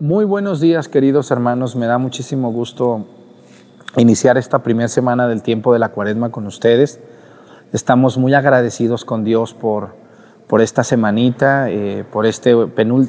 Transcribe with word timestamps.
Muy 0.00 0.24
buenos 0.24 0.60
días, 0.60 0.88
queridos 0.88 1.30
hermanos. 1.30 1.76
Me 1.76 1.84
da 1.84 1.98
muchísimo 1.98 2.50
gusto 2.50 3.04
iniciar 3.98 4.38
esta 4.38 4.60
primera 4.60 4.88
semana 4.88 5.28
del 5.28 5.42
tiempo 5.42 5.74
de 5.74 5.78
la 5.78 5.90
cuaresma 5.90 6.30
con 6.30 6.46
ustedes. 6.46 7.00
Estamos 7.74 8.16
muy 8.16 8.32
agradecidos 8.32 9.04
con 9.04 9.24
Dios 9.24 9.52
por, 9.52 9.90
por 10.46 10.62
esta 10.62 10.84
semanita, 10.84 11.68
eh, 11.68 12.06
por 12.10 12.24
este 12.24 12.56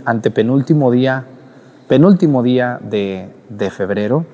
antepenúltimo 0.04 0.92
día, 0.92 1.24
penúltimo 1.88 2.44
día 2.44 2.78
de, 2.82 3.32
febrero, 3.72 4.26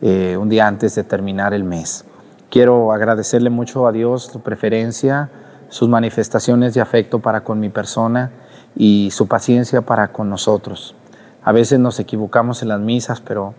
eh, 0.00 0.38
un 0.40 0.48
día 0.48 0.66
antes 0.66 0.94
de 0.94 1.04
terminar 1.04 1.52
el 1.52 1.64
mes. 1.64 2.06
Quiero 2.48 2.90
agradecerle 2.90 3.50
mucho 3.50 3.86
a 3.86 3.92
Dios 3.92 4.30
su 4.32 4.40
preferencia, 4.40 5.28
sus 5.68 5.90
manifestaciones 5.90 6.72
de 6.72 6.80
afecto 6.80 7.18
para 7.18 7.42
con 7.42 7.60
mi 7.60 7.68
persona 7.68 8.30
y 8.74 9.10
su 9.12 9.28
paciencia 9.28 9.82
para 9.82 10.08
con 10.10 10.30
nosotros. 10.30 10.94
A 11.48 11.52
veces 11.52 11.78
nos 11.78 11.98
equivocamos 11.98 12.60
en 12.60 12.68
las 12.68 12.78
misas, 12.78 13.22
pero 13.22 13.54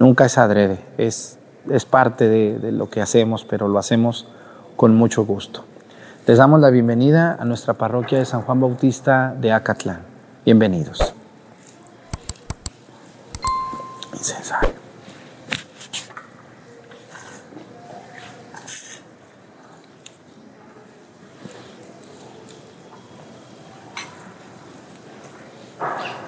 nunca 0.00 0.24
es 0.24 0.38
adrede, 0.38 0.80
es, 0.98 1.38
es 1.70 1.84
parte 1.84 2.28
de, 2.28 2.58
de 2.58 2.72
lo 2.72 2.90
que 2.90 3.00
hacemos, 3.00 3.44
pero 3.44 3.68
lo 3.68 3.78
hacemos 3.78 4.26
con 4.74 4.96
mucho 4.96 5.24
gusto. 5.24 5.64
Les 6.26 6.38
damos 6.38 6.60
la 6.60 6.70
bienvenida 6.70 7.36
a 7.38 7.44
nuestra 7.44 7.74
parroquia 7.74 8.18
de 8.18 8.24
San 8.24 8.42
Juan 8.42 8.58
Bautista 8.58 9.36
de 9.40 9.52
Acatlán. 9.52 10.00
Bienvenidos. 10.44 11.14
Incensario. 14.14 14.81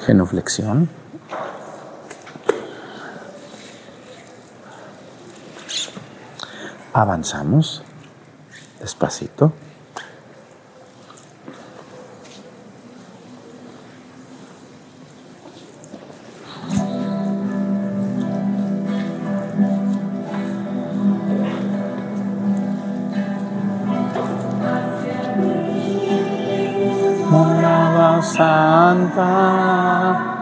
Genuflexión. 0.07 0.89
Avanzamos 6.93 7.83
despacito. 8.81 9.53
Morada 28.35 29.15
Santa. 29.15 30.34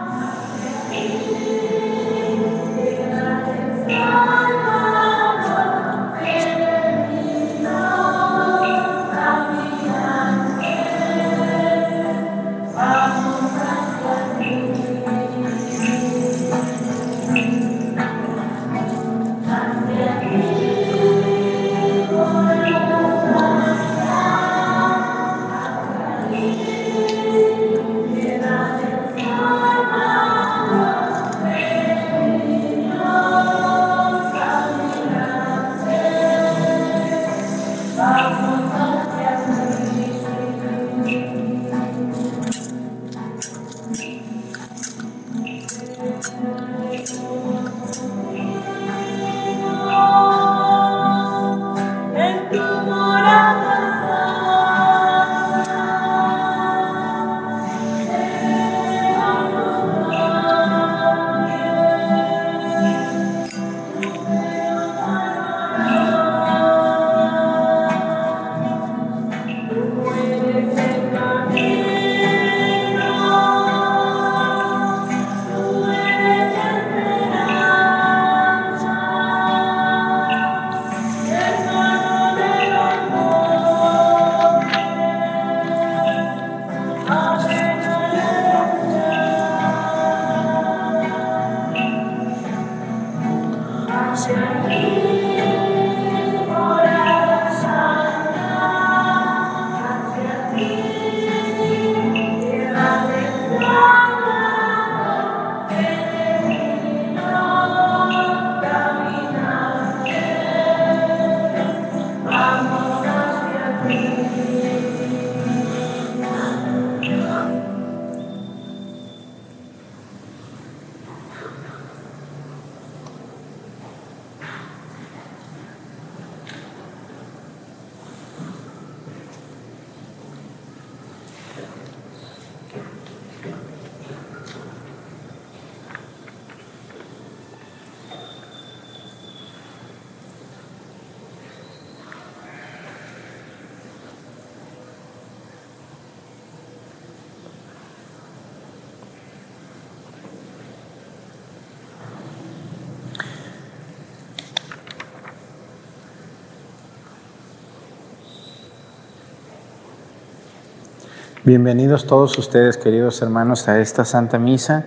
Bienvenidos 161.45 162.07
todos 162.07 162.37
ustedes, 162.37 162.77
queridos 162.77 163.21
hermanos, 163.21 163.67
a 163.67 163.81
esta 163.81 164.05
Santa 164.05 164.39
Misa. 164.39 164.85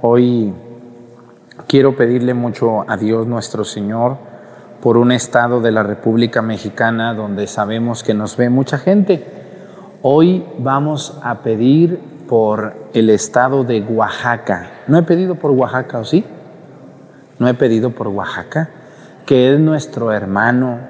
Hoy 0.00 0.52
quiero 1.68 1.94
pedirle 1.94 2.34
mucho 2.34 2.84
a 2.90 2.96
Dios 2.96 3.28
nuestro 3.28 3.64
Señor 3.64 4.16
por 4.82 4.96
un 4.96 5.12
estado 5.12 5.60
de 5.60 5.70
la 5.70 5.84
República 5.84 6.42
Mexicana 6.42 7.14
donde 7.14 7.46
sabemos 7.46 8.02
que 8.02 8.14
nos 8.14 8.36
ve 8.36 8.50
mucha 8.50 8.78
gente. 8.78 9.24
Hoy 10.02 10.44
vamos 10.58 11.20
a 11.22 11.42
pedir 11.42 12.00
por 12.28 12.74
el 12.94 13.08
estado 13.08 13.62
de 13.62 13.80
Oaxaca. 13.82 14.72
No 14.88 14.98
he 14.98 15.04
pedido 15.04 15.36
por 15.36 15.52
Oaxaca, 15.52 16.00
¿o 16.00 16.04
sí? 16.04 16.24
No 17.38 17.46
he 17.46 17.54
pedido 17.54 17.90
por 17.90 18.08
Oaxaca, 18.08 18.70
que 19.24 19.54
es 19.54 19.60
nuestro 19.60 20.10
hermano 20.10 20.80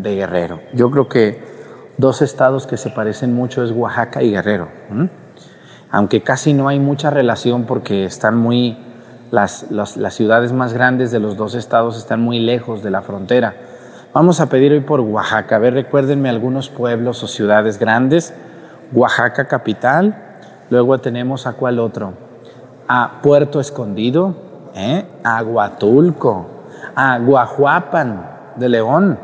de 0.00 0.14
Guerrero. 0.14 0.60
Yo 0.72 0.90
creo 0.90 1.10
que 1.10 1.51
dos 1.98 2.22
estados 2.22 2.66
que 2.66 2.76
se 2.76 2.90
parecen 2.90 3.34
mucho 3.34 3.62
es 3.62 3.70
Oaxaca 3.70 4.22
y 4.22 4.30
Guerrero. 4.30 4.68
Aunque 5.90 6.22
casi 6.22 6.54
no 6.54 6.68
hay 6.68 6.78
mucha 6.80 7.10
relación 7.10 7.64
porque 7.64 8.04
están 8.04 8.36
muy, 8.36 8.78
las, 9.30 9.70
las, 9.70 10.14
ciudades 10.14 10.52
más 10.52 10.72
grandes 10.72 11.10
de 11.10 11.20
los 11.20 11.36
dos 11.36 11.54
estados 11.54 11.98
están 11.98 12.20
muy 12.20 12.38
lejos 12.38 12.82
de 12.82 12.90
la 12.90 13.02
frontera. 13.02 13.54
Vamos 14.14 14.40
a 14.40 14.46
pedir 14.48 14.72
hoy 14.72 14.80
por 14.80 15.00
Oaxaca. 15.00 15.56
A 15.56 15.58
ver, 15.58 15.74
recuérdenme 15.74 16.28
algunos 16.28 16.68
pueblos 16.68 17.22
o 17.22 17.28
ciudades 17.28 17.78
grandes. 17.78 18.34
Oaxaca 18.92 19.46
capital. 19.46 20.16
Luego 20.70 20.98
tenemos 20.98 21.46
a 21.46 21.52
cuál 21.54 21.78
otro. 21.78 22.14
a 22.88 23.20
Puerto 23.22 23.60
Escondido, 23.60 24.34
¿eh? 24.74 25.04
a 25.22 25.42
Huatulco, 25.42 26.46
a 26.94 27.18
Guajuapan 27.18 28.26
de 28.56 28.68
León, 28.68 29.18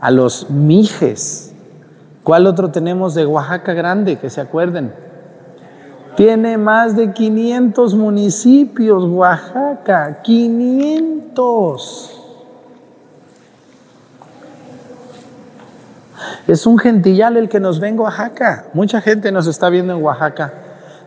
a 0.00 0.10
los 0.10 0.50
Mijes. 0.50 1.53
¿Cuál 2.24 2.46
otro 2.46 2.70
tenemos 2.70 3.14
de 3.14 3.26
Oaxaca 3.26 3.74
Grande, 3.74 4.18
que 4.18 4.30
se 4.30 4.40
acuerden? 4.40 4.94
Tiene 6.16 6.56
más 6.56 6.96
de 6.96 7.12
500 7.12 7.94
municipios, 7.94 9.04
Oaxaca, 9.04 10.22
500. 10.22 12.22
Es 16.48 16.66
un 16.66 16.78
gentillal 16.78 17.36
el 17.36 17.50
que 17.50 17.60
nos 17.60 17.78
ve 17.78 17.88
en 17.88 18.00
Oaxaca. 18.00 18.68
Mucha 18.72 19.02
gente 19.02 19.30
nos 19.30 19.46
está 19.46 19.68
viendo 19.68 19.94
en 19.94 20.02
Oaxaca. 20.02 20.54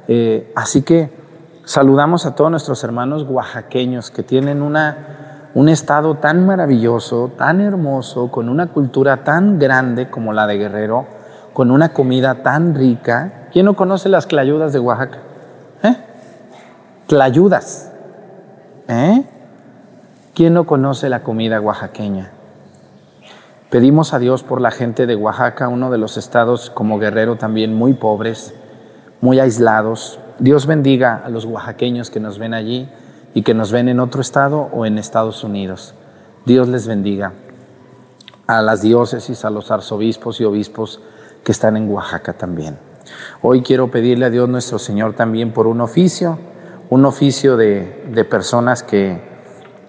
Eh, 0.07 0.53
así 0.55 0.83
que 0.83 1.09
saludamos 1.65 2.27
a 2.27 2.35
todos 2.35 2.51
nuestros 2.51 2.83
hermanos 2.83 3.25
oaxaqueños 3.27 4.11
que 4.11 4.21
tienen 4.23 4.61
una, 4.61 5.26
un 5.53 5.69
estado 5.69 6.15
tan 6.15 6.45
maravilloso, 6.45 7.31
tan 7.37 7.61
hermoso, 7.61 8.29
con 8.29 8.49
una 8.49 8.67
cultura 8.67 9.23
tan 9.23 9.59
grande 9.59 10.09
como 10.09 10.33
la 10.33 10.47
de 10.47 10.57
Guerrero, 10.57 11.05
con 11.53 11.71
una 11.71 11.93
comida 11.93 12.43
tan 12.43 12.75
rica. 12.75 13.47
¿Quién 13.51 13.65
no 13.65 13.75
conoce 13.75 14.09
las 14.09 14.27
clayudas 14.27 14.73
de 14.73 14.79
Oaxaca? 14.79 15.17
¿Eh? 15.83 15.95
Clayudas. 17.07 17.91
¿Eh? 18.87 19.25
¿Quién 20.33 20.53
no 20.53 20.65
conoce 20.65 21.09
la 21.09 21.23
comida 21.23 21.59
oaxaqueña? 21.59 22.29
Pedimos 23.71 24.13
a 24.13 24.19
Dios 24.19 24.43
por 24.43 24.61
la 24.61 24.69
gente 24.69 25.07
de 25.07 25.15
Oaxaca, 25.15 25.67
uno 25.67 25.89
de 25.89 25.97
los 25.97 26.15
estados 26.15 26.69
como 26.69 26.99
Guerrero 26.99 27.37
también 27.37 27.73
muy 27.73 27.93
pobres, 27.93 28.53
muy 29.19 29.39
aislados. 29.39 30.19
Dios 30.37 30.67
bendiga 30.67 31.21
a 31.25 31.29
los 31.29 31.45
oaxaqueños 31.45 32.11
que 32.11 32.19
nos 32.19 32.37
ven 32.37 32.53
allí 32.53 32.87
y 33.33 33.43
que 33.43 33.53
nos 33.53 33.71
ven 33.71 33.89
en 33.89 33.99
otro 33.99 34.21
estado 34.21 34.69
o 34.73 34.85
en 34.85 34.97
Estados 34.97 35.43
Unidos. 35.43 35.93
Dios 36.45 36.67
les 36.67 36.87
bendiga. 36.87 37.33
A 38.47 38.61
las 38.61 38.81
diócesis, 38.81 39.43
a 39.43 39.49
los 39.49 39.71
arzobispos 39.71 40.39
y 40.39 40.45
obispos 40.45 41.01
que 41.43 41.51
están 41.51 41.75
en 41.75 41.89
Oaxaca 41.89 42.33
también. 42.33 42.77
Hoy 43.41 43.61
quiero 43.61 43.91
pedirle 43.91 44.25
a 44.25 44.29
Dios 44.29 44.47
nuestro 44.47 44.79
Señor 44.79 45.13
también 45.13 45.51
por 45.51 45.67
un 45.67 45.81
oficio, 45.81 46.39
un 46.89 47.05
oficio 47.05 47.57
de, 47.57 48.25
personas 48.29 48.83
que, 48.83 49.21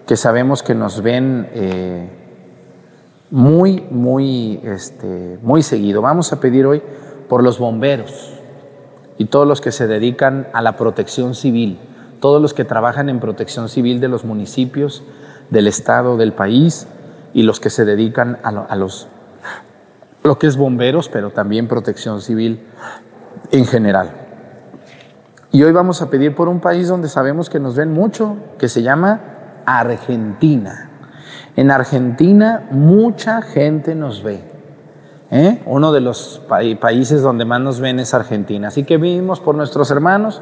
que, 0.05 0.17
sabemos 0.17 0.61
que 0.61 0.75
nos 0.75 1.01
ven. 1.01 1.49
Eh, 1.53 2.09
muy, 3.31 3.85
muy, 3.91 4.59
este, 4.63 5.37
muy 5.41 5.61
seguido. 5.61 6.01
Vamos 6.01 6.33
a 6.33 6.39
pedir 6.39 6.65
hoy 6.65 6.81
por 7.27 7.43
los 7.43 7.59
bomberos 7.59 8.33
y 9.17 9.25
todos 9.25 9.47
los 9.47 9.61
que 9.61 9.71
se 9.71 9.87
dedican 9.87 10.47
a 10.53 10.61
la 10.61 10.77
protección 10.77 11.35
civil, 11.35 11.79
todos 12.19 12.41
los 12.41 12.53
que 12.53 12.65
trabajan 12.65 13.09
en 13.09 13.19
protección 13.19 13.69
civil 13.69 13.99
de 13.99 14.07
los 14.07 14.25
municipios, 14.25 15.03
del 15.49 15.67
estado, 15.67 16.17
del 16.17 16.33
país 16.33 16.87
y 17.33 17.43
los 17.43 17.59
que 17.59 17.69
se 17.69 17.85
dedican 17.85 18.37
a, 18.43 18.75
los 18.75 19.07
lo 20.23 20.37
que 20.37 20.47
es 20.47 20.57
bomberos, 20.57 21.09
pero 21.09 21.31
también 21.31 21.67
protección 21.67 22.21
civil 22.21 22.61
en 23.51 23.65
general. 23.65 24.11
Y 25.51 25.63
hoy 25.63 25.71
vamos 25.71 26.01
a 26.01 26.09
pedir 26.09 26.35
por 26.35 26.49
un 26.49 26.59
país 26.59 26.87
donde 26.87 27.09
sabemos 27.09 27.49
que 27.49 27.59
nos 27.59 27.75
ven 27.75 27.91
mucho, 27.91 28.35
que 28.59 28.67
se 28.67 28.83
llama 28.83 29.19
Argentina. 29.65 30.89
En 31.55 31.71
Argentina 31.71 32.67
mucha 32.71 33.41
gente 33.41 33.95
nos 33.95 34.21
ve. 34.21 34.43
¿eh? 35.31 35.61
Uno 35.65 35.91
de 35.91 36.01
los 36.01 36.41
países 36.79 37.21
donde 37.21 37.45
más 37.45 37.61
nos 37.61 37.79
ven 37.79 37.99
es 37.99 38.13
Argentina. 38.13 38.67
Así 38.67 38.83
que 38.83 38.97
vivimos 38.97 39.39
por 39.39 39.55
nuestros 39.55 39.89
hermanos 39.89 40.41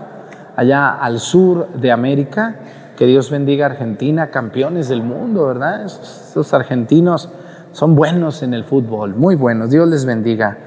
allá 0.57 0.89
al 0.89 1.21
sur 1.21 1.69
de 1.69 1.93
América. 1.93 2.55
Que 2.97 3.05
Dios 3.05 3.31
bendiga 3.31 3.67
a 3.67 3.69
Argentina, 3.69 4.31
campeones 4.31 4.89
del 4.89 5.03
mundo, 5.03 5.45
¿verdad? 5.45 5.85
Esos, 5.85 6.53
argentinos 6.53 7.29
son 7.71 7.95
buenos 7.95 8.43
en 8.43 8.53
el 8.53 8.65
fútbol, 8.65 9.15
muy 9.15 9.35
buenos. 9.35 9.69
Dios 9.69 9.87
les 9.87 10.03
bendiga 10.03 10.57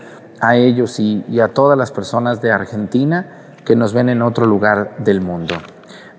a 0.41 0.57
ellos 0.57 0.99
y 1.01 1.41
a 1.41 1.49
todas 1.49 1.77
las 1.77 1.91
personas 1.91 2.41
de 2.41 2.53
Argentina 2.53 3.27
que 3.65 3.77
nos 3.77 3.93
ven 3.93 4.09
en 4.09 4.23
otro 4.23 4.47
lugar 4.47 4.97
del 4.99 5.21
mundo. 5.21 5.57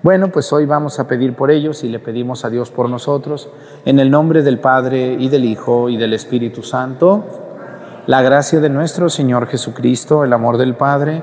Bueno, 0.02 0.28
pues 0.28 0.52
hoy 0.52 0.66
vamos 0.66 0.98
a 0.98 1.06
pedir 1.06 1.34
por 1.34 1.50
ellos 1.50 1.84
y 1.84 1.88
le 1.88 1.98
pedimos 1.98 2.44
a 2.44 2.50
Dios 2.50 2.70
por 2.70 2.90
nosotros, 2.90 3.48
en 3.84 4.00
el 4.00 4.10
nombre 4.10 4.42
del 4.42 4.58
Padre 4.58 5.16
y 5.18 5.28
del 5.28 5.44
Hijo 5.44 5.88
y 5.88 5.96
del 5.96 6.12
Espíritu 6.12 6.62
Santo, 6.62 7.24
la 8.06 8.20
gracia 8.20 8.58
de 8.58 8.68
nuestro 8.68 9.08
Señor 9.08 9.46
Jesucristo, 9.46 10.24
el 10.24 10.32
amor 10.32 10.58
del 10.58 10.74
Padre 10.74 11.22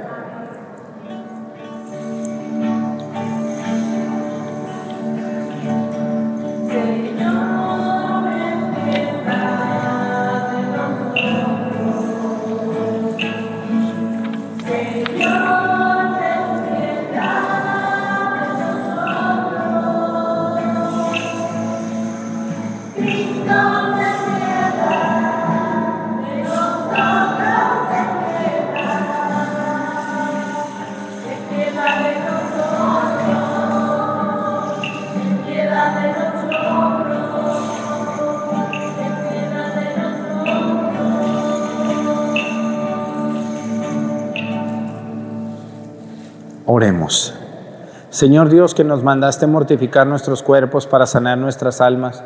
Señor 48.21 48.49
Dios, 48.49 48.75
que 48.75 48.83
nos 48.83 49.03
mandaste 49.03 49.47
mortificar 49.47 50.05
nuestros 50.05 50.43
cuerpos 50.43 50.85
para 50.85 51.07
sanar 51.07 51.39
nuestras 51.39 51.81
almas, 51.81 52.23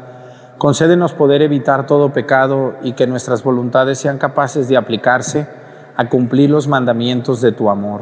concédenos 0.58 1.14
poder 1.14 1.42
evitar 1.42 1.88
todo 1.88 2.12
pecado 2.12 2.74
y 2.84 2.92
que 2.92 3.08
nuestras 3.08 3.46
voluntades 3.46 3.98
sean 3.98 4.18
capaces 4.18 4.68
de 4.68 4.76
aplicarse 4.76 5.48
a 5.96 6.10
cumplir 6.10 6.50
los 6.50 6.68
mandamientos 6.68 7.40
de 7.40 7.54
tu 7.54 7.70
amor. 7.70 8.02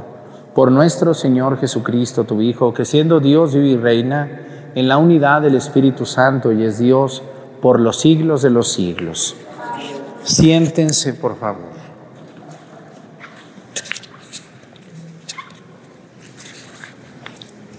Por 0.56 0.72
nuestro 0.72 1.14
Señor 1.14 1.60
Jesucristo, 1.60 2.24
tu 2.24 2.42
Hijo, 2.42 2.74
que 2.74 2.84
siendo 2.84 3.20
Dios 3.20 3.54
vive 3.54 3.68
y 3.68 3.78
reina 3.78 4.40
en 4.74 4.88
la 4.88 4.98
unidad 4.98 5.44
del 5.44 5.54
Espíritu 5.54 6.08
Santo 6.08 6.52
y 6.52 6.64
es 6.64 6.80
Dios 6.80 7.22
por 7.62 7.80
los 7.80 8.00
siglos 8.00 8.42
de 8.42 8.50
los 8.50 8.74
siglos. 8.74 9.36
Siéntense, 10.24 11.14
por 11.14 11.38
favor. 11.38 11.83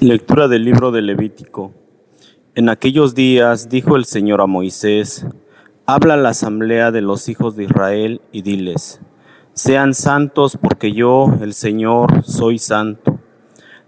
Lectura 0.04 0.48
del 0.48 0.64
libro 0.64 0.90
de 0.90 1.00
Levítico. 1.00 1.72
En 2.54 2.68
aquellos 2.68 3.14
días 3.14 3.70
dijo 3.70 3.96
el 3.96 4.04
Señor 4.04 4.42
a 4.42 4.46
Moisés, 4.46 5.26
habla 5.86 6.12
a 6.12 6.18
la 6.18 6.28
asamblea 6.28 6.90
de 6.90 7.00
los 7.00 7.30
hijos 7.30 7.56
de 7.56 7.64
Israel 7.64 8.20
y 8.30 8.42
diles, 8.42 9.00
sean 9.54 9.94
santos 9.94 10.58
porque 10.60 10.92
yo, 10.92 11.32
el 11.40 11.54
Señor, 11.54 12.22
soy 12.22 12.58
santo. 12.58 13.18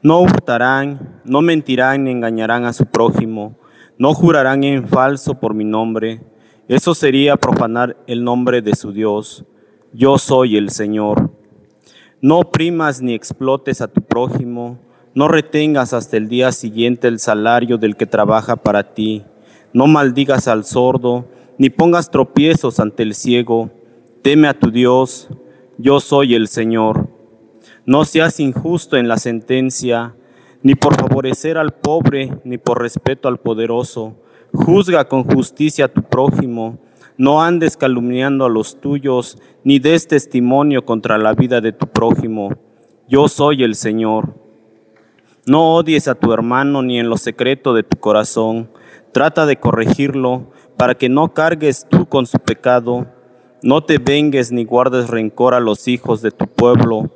No 0.00 0.20
hurtarán, 0.22 1.20
no 1.26 1.42
mentirán 1.42 2.04
ni 2.04 2.12
engañarán 2.12 2.64
a 2.64 2.72
su 2.72 2.86
prójimo, 2.86 3.58
no 3.98 4.14
jurarán 4.14 4.64
en 4.64 4.88
falso 4.88 5.38
por 5.38 5.52
mi 5.52 5.64
nombre. 5.64 6.22
Eso 6.66 6.94
sería 6.94 7.36
profanar 7.36 7.94
el 8.06 8.24
nombre 8.24 8.62
de 8.62 8.74
su 8.74 8.90
Dios. 8.90 9.44
Yo 9.92 10.16
soy 10.16 10.56
el 10.56 10.70
Señor. 10.70 11.30
No 12.22 12.38
oprimas 12.38 13.02
ni 13.02 13.12
explotes 13.12 13.82
a 13.82 13.88
tu 13.88 14.00
prójimo 14.00 14.78
No 15.16 15.28
retengas 15.28 15.94
hasta 15.94 16.18
el 16.18 16.28
día 16.28 16.52
siguiente 16.52 17.08
el 17.08 17.20
salario 17.20 17.78
del 17.78 17.96
que 17.96 18.04
trabaja 18.04 18.56
para 18.56 18.92
ti. 18.92 19.24
No 19.72 19.86
maldigas 19.86 20.46
al 20.46 20.66
sordo, 20.66 21.24
ni 21.56 21.70
pongas 21.70 22.10
tropiezos 22.10 22.80
ante 22.80 23.02
el 23.02 23.14
ciego. 23.14 23.70
Teme 24.20 24.46
a 24.46 24.58
tu 24.58 24.70
Dios, 24.70 25.28
yo 25.78 26.00
soy 26.00 26.34
el 26.34 26.48
Señor. 26.48 27.08
No 27.86 28.04
seas 28.04 28.40
injusto 28.40 28.98
en 28.98 29.08
la 29.08 29.16
sentencia, 29.16 30.14
ni 30.62 30.74
por 30.74 30.94
favorecer 30.96 31.56
al 31.56 31.72
pobre, 31.72 32.36
ni 32.44 32.58
por 32.58 32.82
respeto 32.82 33.26
al 33.26 33.38
poderoso. 33.38 34.16
Juzga 34.52 35.08
con 35.08 35.24
justicia 35.24 35.86
a 35.86 35.92
tu 35.94 36.02
prójimo. 36.02 36.78
No 37.16 37.42
andes 37.42 37.78
calumniando 37.78 38.44
a 38.44 38.50
los 38.50 38.82
tuyos, 38.82 39.38
ni 39.64 39.78
des 39.78 40.08
testimonio 40.08 40.84
contra 40.84 41.16
la 41.16 41.32
vida 41.32 41.62
de 41.62 41.72
tu 41.72 41.86
prójimo. 41.86 42.50
Yo 43.08 43.28
soy 43.28 43.62
el 43.62 43.76
Señor. 43.76 44.45
No 45.46 45.74
odies 45.74 46.08
a 46.08 46.16
tu 46.16 46.32
hermano 46.32 46.82
ni 46.82 46.98
en 46.98 47.08
lo 47.08 47.16
secreto 47.16 47.72
de 47.72 47.84
tu 47.84 47.98
corazón. 47.98 48.68
Trata 49.12 49.46
de 49.46 49.56
corregirlo 49.56 50.50
para 50.76 50.96
que 50.96 51.08
no 51.08 51.32
cargues 51.34 51.86
tú 51.88 52.06
con 52.06 52.26
su 52.26 52.38
pecado. 52.40 53.06
No 53.62 53.84
te 53.84 53.98
vengues 53.98 54.50
ni 54.50 54.64
guardes 54.64 55.08
rencor 55.08 55.54
a 55.54 55.60
los 55.60 55.86
hijos 55.86 56.20
de 56.20 56.32
tu 56.32 56.46
pueblo. 56.48 57.10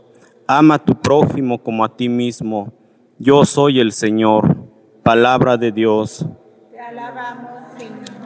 Ama 0.47 0.77
a 0.77 0.85
tu 0.85 0.95
prójimo 0.95 1.63
como 1.63 1.85
a 1.85 1.97
ti 1.97 2.09
mismo. 2.09 2.73
Yo 3.19 3.45
soy 3.45 3.81
el 3.81 3.93
Señor. 3.93 4.57
Palabra 5.03 5.57
de 5.57 5.73
Dios. 5.73 6.25
Te 6.71 6.79
alabamos, 6.79 7.51
Señor. 7.77 8.21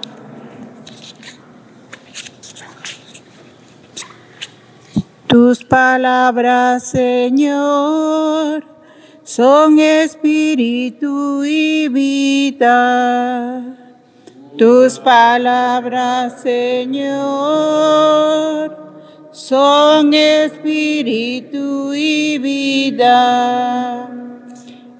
Tus 5.26 5.64
palabras, 5.64 6.84
Señor, 6.84 8.64
son 9.24 9.78
espíritu 9.78 11.42
y 11.44 11.88
vida. 11.88 13.62
Tus 14.58 14.98
palabras, 15.00 16.42
Señor, 16.42 17.24
son 19.32 20.12
espíritu 20.14 21.92
y 21.94 22.38
vida. 22.38 24.10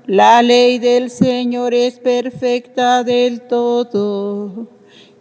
La 0.07 0.43
ley 0.43 0.79
del 0.79 1.11
Señor 1.11 1.73
es 1.75 1.99
perfecta 1.99 3.05
del 3.05 3.43
todo 3.43 4.69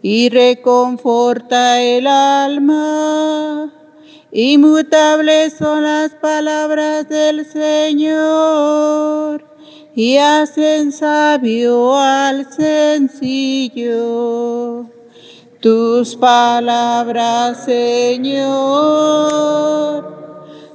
y 0.02 0.30
reconforta 0.30 1.80
el 1.80 2.06
alma. 2.06 3.83
Inmutables 4.36 5.52
son 5.52 5.84
las 5.84 6.10
palabras 6.16 7.08
del 7.08 7.46
Señor 7.46 9.44
y 9.94 10.16
hacen 10.16 10.90
sabio 10.90 11.96
al 11.96 12.52
sencillo. 12.52 13.76
Tus 15.60 16.16
palabras, 16.16 17.64
Señor, 17.64 18.42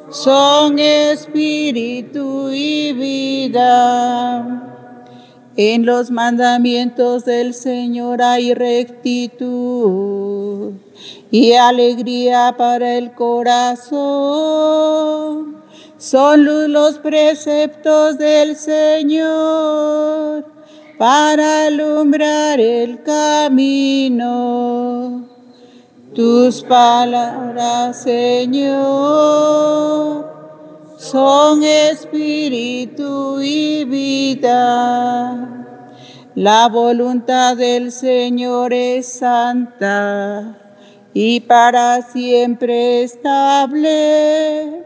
son 0.10 0.80
espíritu 0.80 2.52
y 2.54 2.94
vida. 2.94 4.64
En 5.58 5.86
los 5.86 6.12
mandamientos 6.12 7.26
del 7.26 7.54
Señor 7.54 8.22
hay 8.22 8.54
rectitud 8.54 10.30
y 11.32 11.54
alegría 11.54 12.56
para 12.58 12.96
el 12.96 13.14
corazón. 13.14 14.00
Son 15.98 16.72
los 16.72 16.98
preceptos 17.00 18.18
del 18.18 18.56
Señor 18.56 20.46
para 20.98 21.68
alumbrar 21.68 22.60
el 22.60 23.04
camino. 23.04 24.40
Tus 26.16 26.64
palabras, 26.64 28.02
Señor, 28.02 28.80
son 30.98 31.64
espíritu 31.64 33.40
y 33.42 33.86
vida. 33.86 35.66
La 36.36 36.68
voluntad 36.70 37.56
del 37.58 37.92
Señor 37.92 38.74
es 38.74 39.14
santa 39.14 40.69
y 41.14 41.42
para 41.42 42.02
siempre 42.02 43.04
estable. 43.04 44.86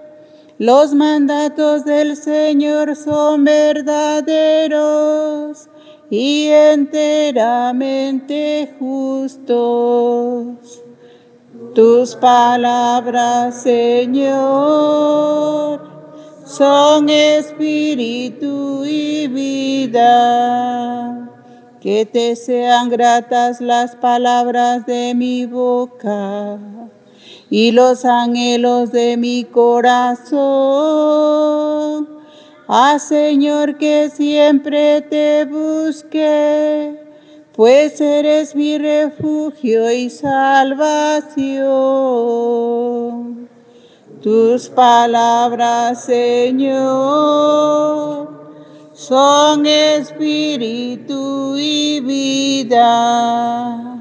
Los 0.57 0.93
mandatos 0.93 1.83
del 1.83 2.15
Señor 2.15 2.95
son 2.95 3.43
verdaderos 3.43 4.77
y 6.09 6.47
enteramente 6.47 8.73
justos. 8.79 10.79
Tus 11.75 12.15
palabras, 12.15 13.63
Señor, 13.63 15.81
son 16.45 17.09
espíritu 17.09 18.85
y 18.85 19.27
vida. 19.27 21.32
Que 21.83 22.05
te 22.05 22.35
sean 22.37 22.87
gratas 22.87 23.59
las 23.59 23.97
palabras 23.97 24.85
de 24.85 25.13
mi 25.13 25.45
boca 25.45 26.57
y 27.49 27.73
los 27.73 28.05
anhelos 28.05 28.93
de 28.93 29.17
mi 29.17 29.43
corazón. 29.43 30.37
Ah, 32.69 32.97
Señor, 32.99 33.77
que 33.77 34.09
siempre 34.09 35.01
te 35.01 35.43
busque, 35.43 36.97
pues 37.53 37.99
eres 37.99 38.55
mi 38.55 38.77
refugio 38.77 39.91
y 39.91 40.09
salvación. 40.09 41.03
Tus 44.21 44.69
palabras, 44.69 46.05
Señor, 46.05 47.53
son 48.93 49.65
espíritu 49.65 51.55
y 51.57 51.99
vida. 51.99 53.92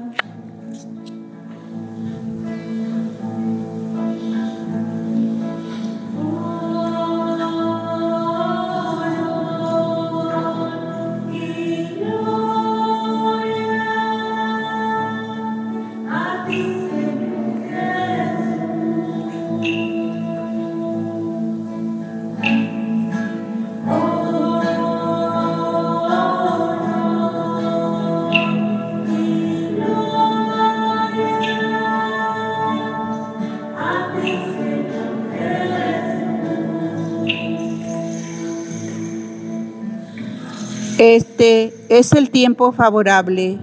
Este 41.05 41.73
es 41.89 42.13
el 42.13 42.29
tiempo 42.29 42.71
favorable. 42.71 43.59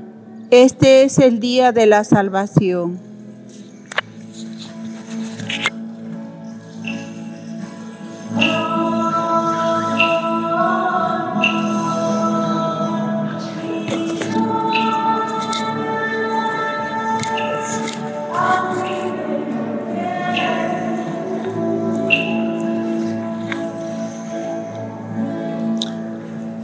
Este 0.50 1.04
es 1.04 1.18
el 1.18 1.40
día 1.40 1.72
de 1.72 1.86
la 1.86 2.04
salvación. 2.04 3.09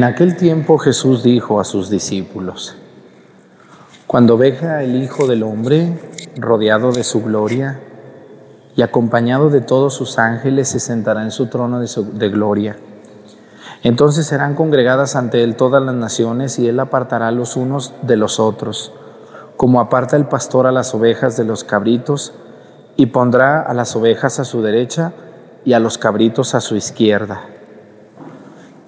En 0.00 0.04
aquel 0.04 0.34
tiempo 0.34 0.78
Jesús 0.78 1.22
dijo 1.22 1.60
a 1.60 1.64
sus 1.64 1.90
discípulos, 1.90 2.74
Cuando 4.06 4.38
veja 4.38 4.82
el 4.82 4.96
Hijo 4.96 5.26
del 5.26 5.42
Hombre 5.42 5.92
rodeado 6.36 6.90
de 6.90 7.04
su 7.04 7.22
gloria 7.22 7.80
y 8.74 8.80
acompañado 8.80 9.50
de 9.50 9.60
todos 9.60 9.92
sus 9.92 10.18
ángeles, 10.18 10.68
se 10.68 10.80
sentará 10.80 11.22
en 11.22 11.30
su 11.30 11.48
trono 11.48 11.80
de, 11.80 11.90
de 12.14 12.28
gloria. 12.30 12.78
Entonces 13.82 14.26
serán 14.26 14.54
congregadas 14.54 15.16
ante 15.16 15.44
él 15.44 15.54
todas 15.54 15.82
las 15.82 15.94
naciones 15.94 16.58
y 16.58 16.66
él 16.66 16.80
apartará 16.80 17.30
los 17.30 17.56
unos 17.56 17.92
de 18.00 18.16
los 18.16 18.40
otros, 18.40 18.94
como 19.58 19.82
aparta 19.82 20.16
el 20.16 20.24
pastor 20.24 20.66
a 20.66 20.72
las 20.72 20.94
ovejas 20.94 21.36
de 21.36 21.44
los 21.44 21.62
cabritos, 21.62 22.32
y 22.96 23.04
pondrá 23.04 23.60
a 23.60 23.74
las 23.74 23.94
ovejas 23.94 24.40
a 24.40 24.46
su 24.46 24.62
derecha 24.62 25.12
y 25.66 25.74
a 25.74 25.78
los 25.78 25.98
cabritos 25.98 26.54
a 26.54 26.62
su 26.62 26.74
izquierda. 26.74 27.49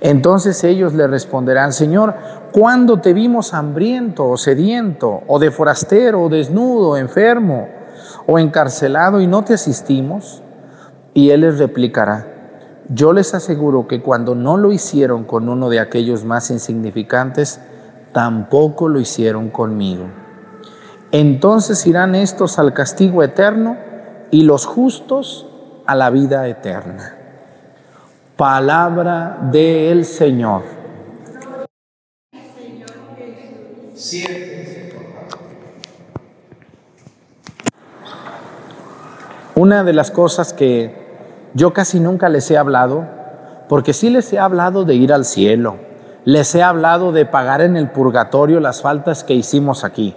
Entonces 0.00 0.62
ellos 0.64 0.94
le 0.94 1.06
responderán, 1.06 1.72
Señor, 1.72 2.14
¿cuándo 2.52 3.00
te 3.00 3.12
vimos 3.12 3.54
hambriento 3.54 4.28
o 4.28 4.36
sediento, 4.36 5.22
o 5.26 5.38
de 5.38 5.50
forastero, 5.50 6.22
o 6.22 6.28
desnudo, 6.28 6.96
enfermo, 6.96 7.68
o 8.26 8.38
encarcelado 8.38 9.20
y 9.20 9.26
no 9.26 9.44
te 9.44 9.54
asistimos? 9.54 10.42
Y 11.12 11.30
él 11.30 11.42
les 11.42 11.58
replicará, 11.58 12.26
yo 12.88 13.12
les 13.12 13.34
aseguro 13.34 13.88
que 13.88 14.02
cuando 14.02 14.34
no 14.34 14.56
lo 14.56 14.70
hicieron 14.70 15.24
con 15.24 15.48
uno 15.48 15.70
de 15.70 15.80
aquellos 15.80 16.24
más 16.24 16.50
insignificantes, 16.50 17.60
tampoco 18.12 18.88
lo 18.88 19.00
hicieron 19.00 19.48
conmigo. 19.48 20.04
Entonces 21.10 21.86
irán 21.86 22.14
estos 22.14 22.58
al 22.58 22.74
castigo 22.74 23.22
eterno 23.22 23.76
y 24.30 24.42
los 24.42 24.66
justos 24.66 25.46
a 25.86 25.94
la 25.94 26.10
vida 26.10 26.46
eterna. 26.48 27.13
Palabra 28.36 29.38
del 29.52 30.04
Señor. 30.04 30.62
Una 39.54 39.84
de 39.84 39.92
las 39.92 40.10
cosas 40.10 40.52
que 40.52 40.96
yo 41.54 41.72
casi 41.72 42.00
nunca 42.00 42.28
les 42.28 42.50
he 42.50 42.58
hablado, 42.58 43.06
porque 43.68 43.92
sí 43.92 44.10
les 44.10 44.32
he 44.32 44.40
hablado 44.40 44.84
de 44.84 44.96
ir 44.96 45.12
al 45.12 45.24
cielo, 45.24 45.76
les 46.24 46.52
he 46.56 46.62
hablado 46.64 47.12
de 47.12 47.26
pagar 47.26 47.60
en 47.60 47.76
el 47.76 47.88
purgatorio 47.88 48.58
las 48.58 48.82
faltas 48.82 49.22
que 49.22 49.34
hicimos 49.34 49.84
aquí, 49.84 50.16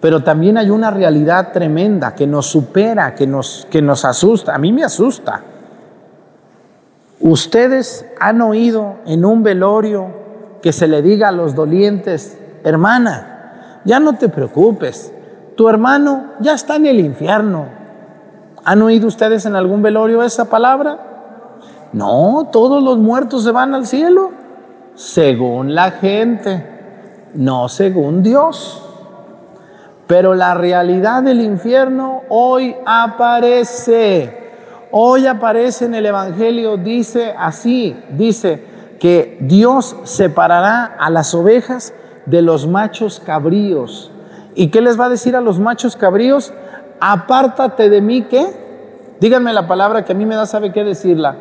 pero 0.00 0.24
también 0.24 0.58
hay 0.58 0.70
una 0.70 0.90
realidad 0.90 1.52
tremenda 1.52 2.16
que 2.16 2.26
nos 2.26 2.46
supera, 2.46 3.14
que 3.14 3.28
nos, 3.28 3.68
que 3.70 3.80
nos 3.80 4.04
asusta, 4.04 4.56
a 4.56 4.58
mí 4.58 4.72
me 4.72 4.82
asusta. 4.82 5.53
Ustedes 7.24 8.04
han 8.20 8.42
oído 8.42 8.96
en 9.06 9.24
un 9.24 9.42
velorio 9.42 10.08
que 10.60 10.74
se 10.74 10.86
le 10.86 11.00
diga 11.00 11.28
a 11.28 11.32
los 11.32 11.54
dolientes, 11.54 12.36
hermana, 12.64 13.80
ya 13.86 13.98
no 13.98 14.18
te 14.18 14.28
preocupes, 14.28 15.10
tu 15.56 15.70
hermano 15.70 16.32
ya 16.40 16.52
está 16.52 16.76
en 16.76 16.84
el 16.84 17.00
infierno. 17.00 17.64
¿Han 18.62 18.82
oído 18.82 19.08
ustedes 19.08 19.46
en 19.46 19.56
algún 19.56 19.80
velorio 19.80 20.22
esa 20.22 20.50
palabra? 20.50 20.98
No, 21.94 22.50
todos 22.52 22.82
los 22.82 22.98
muertos 22.98 23.42
se 23.44 23.52
van 23.52 23.74
al 23.74 23.86
cielo, 23.86 24.32
según 24.94 25.74
la 25.74 25.92
gente, 25.92 27.30
no 27.32 27.70
según 27.70 28.22
Dios. 28.22 28.82
Pero 30.06 30.34
la 30.34 30.52
realidad 30.52 31.22
del 31.22 31.40
infierno 31.40 32.20
hoy 32.28 32.76
aparece. 32.84 34.43
Hoy 34.96 35.26
aparece 35.26 35.86
en 35.86 35.96
el 35.96 36.06
Evangelio, 36.06 36.76
dice 36.76 37.34
así, 37.36 37.96
dice 38.16 38.62
que 39.00 39.38
Dios 39.40 39.96
separará 40.04 40.84
a 40.84 41.10
las 41.10 41.34
ovejas 41.34 41.92
de 42.26 42.42
los 42.42 42.68
machos 42.68 43.18
cabríos. 43.18 44.12
¿Y 44.54 44.68
qué 44.68 44.80
les 44.80 44.96
va 44.98 45.06
a 45.06 45.08
decir 45.08 45.34
a 45.34 45.40
los 45.40 45.58
machos 45.58 45.96
cabríos? 45.96 46.52
Apártate 47.00 47.90
de 47.90 48.00
mí, 48.00 48.22
¿qué? 48.22 48.46
Díganme 49.18 49.52
la 49.52 49.66
palabra 49.66 50.04
que 50.04 50.12
a 50.12 50.14
mí 50.14 50.26
me 50.26 50.36
da, 50.36 50.46
sabe 50.46 50.70
qué 50.70 50.84
decirla. 50.84 51.38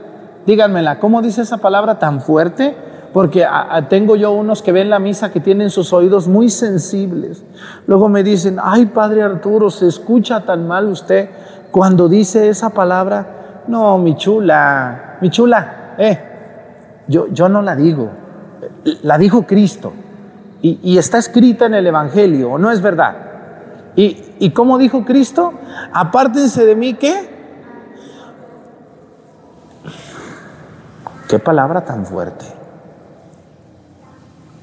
Díganmela, 0.47 0.97
¿cómo 0.97 1.21
dice 1.21 1.43
esa 1.43 1.59
palabra 1.59 1.99
tan 1.99 2.21
fuerte? 2.21 2.75
Porque 3.13 3.45
tengo 3.87 4.15
yo 4.15 4.31
unos 4.31 4.63
que 4.63 4.71
ven 4.71 4.89
la 4.89 4.97
misa 4.97 5.31
que 5.31 5.39
tienen 5.39 5.69
sus 5.69 5.93
oídos 5.93 6.27
muy 6.27 6.49
sensibles. 6.49 7.43
Luego 7.85 8.09
me 8.09 8.23
dicen, 8.23 8.57
ay, 8.59 8.87
Padre 8.87 9.21
Arturo, 9.21 9.69
se 9.69 9.87
escucha 9.87 10.39
tan 10.39 10.67
mal 10.67 10.87
usted 10.87 11.29
cuando 11.69 12.09
dice 12.09 12.49
esa 12.49 12.71
palabra. 12.71 13.41
No, 13.67 13.97
mi 13.97 14.15
chula, 14.15 15.17
mi 15.21 15.30
chula, 15.30 15.95
eh, 15.97 16.19
yo, 17.08 17.28
yo 17.28 17.47
no 17.49 17.62
la 17.62 17.76
digo, 17.76 18.10
la 19.04 19.17
dijo 19.17 19.45
Cristo 19.45 19.93
y, 20.62 20.97
está 20.97 21.17
escrita 21.17 21.65
en 21.65 21.73
el 21.73 21.88
Evangelio, 21.88 22.52
¿o 22.52 22.58
no 22.58 22.71
es 22.71 22.82
verdad? 22.82 23.15
¿Y, 23.95 24.36
¿Y 24.39 24.52
cómo 24.52 24.78
dijo 24.78 25.04
Cristo? 25.04 25.54
Apártense 25.91 26.65
de 26.65 26.76
mí, 26.76 26.93
¿qué? 26.93 27.30
Qué 31.28 31.38
palabra 31.38 31.84
tan 31.84 32.06
fuerte. 32.06 32.45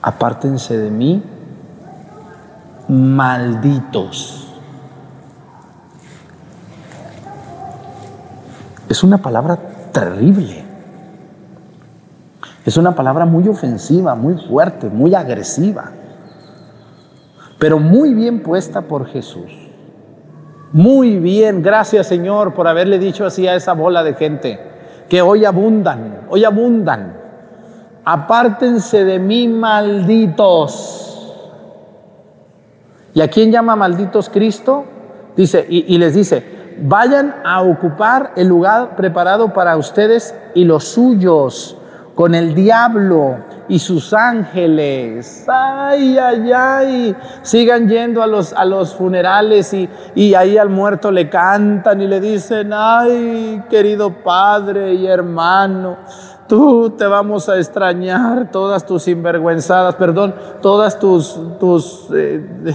Apártense 0.00 0.78
de 0.78 0.90
mí, 0.90 1.22
malditos. 2.88 4.49
Es 8.90 9.04
una 9.04 9.18
palabra 9.18 9.56
terrible. 9.92 10.64
Es 12.66 12.76
una 12.76 12.92
palabra 12.96 13.24
muy 13.24 13.46
ofensiva, 13.46 14.16
muy 14.16 14.34
fuerte, 14.34 14.88
muy 14.88 15.14
agresiva, 15.14 15.92
pero 17.58 17.78
muy 17.78 18.12
bien 18.14 18.42
puesta 18.42 18.82
por 18.82 19.06
Jesús. 19.06 19.52
Muy 20.72 21.18
bien, 21.18 21.62
gracias 21.62 22.08
Señor 22.08 22.52
por 22.52 22.66
haberle 22.66 22.98
dicho 22.98 23.24
así 23.24 23.46
a 23.46 23.54
esa 23.54 23.74
bola 23.74 24.02
de 24.02 24.14
gente, 24.14 24.60
que 25.08 25.22
hoy 25.22 25.44
abundan, 25.44 26.22
hoy 26.28 26.44
abundan. 26.44 27.16
Apártense 28.04 29.04
de 29.04 29.20
mí, 29.20 29.46
malditos. 29.46 31.06
¿Y 33.14 33.20
a 33.20 33.28
quién 33.28 33.52
llama 33.52 33.76
malditos 33.76 34.28
Cristo? 34.28 34.84
Dice, 35.36 35.64
y, 35.68 35.94
y 35.94 35.98
les 35.98 36.14
dice, 36.14 36.59
vayan 36.82 37.36
a 37.44 37.62
ocupar 37.62 38.32
el 38.36 38.48
lugar 38.48 38.96
preparado 38.96 39.52
para 39.52 39.76
ustedes 39.76 40.34
y 40.54 40.64
los 40.64 40.84
suyos, 40.84 41.76
con 42.14 42.34
el 42.34 42.54
diablo 42.54 43.38
y 43.68 43.78
sus 43.78 44.12
ángeles. 44.12 45.44
Ay, 45.48 46.18
ay, 46.18 46.52
ay. 46.52 47.16
Sigan 47.42 47.88
yendo 47.88 48.22
a 48.22 48.26
los, 48.26 48.52
a 48.52 48.64
los 48.64 48.94
funerales 48.94 49.72
y, 49.72 49.88
y 50.14 50.34
ahí 50.34 50.58
al 50.58 50.68
muerto 50.68 51.10
le 51.10 51.30
cantan 51.30 52.02
y 52.02 52.06
le 52.06 52.20
dicen, 52.20 52.72
ay, 52.74 53.62
querido 53.70 54.12
padre 54.12 54.92
y 54.94 55.06
hermano, 55.06 55.96
tú 56.48 56.90
te 56.90 57.06
vamos 57.06 57.48
a 57.48 57.56
extrañar 57.56 58.50
todas 58.50 58.84
tus 58.84 59.04
sinvergüenzadas, 59.04 59.94
perdón, 59.94 60.34
todas 60.60 60.98
tus, 60.98 61.38
tus 61.58 62.08
eh, 62.12 62.74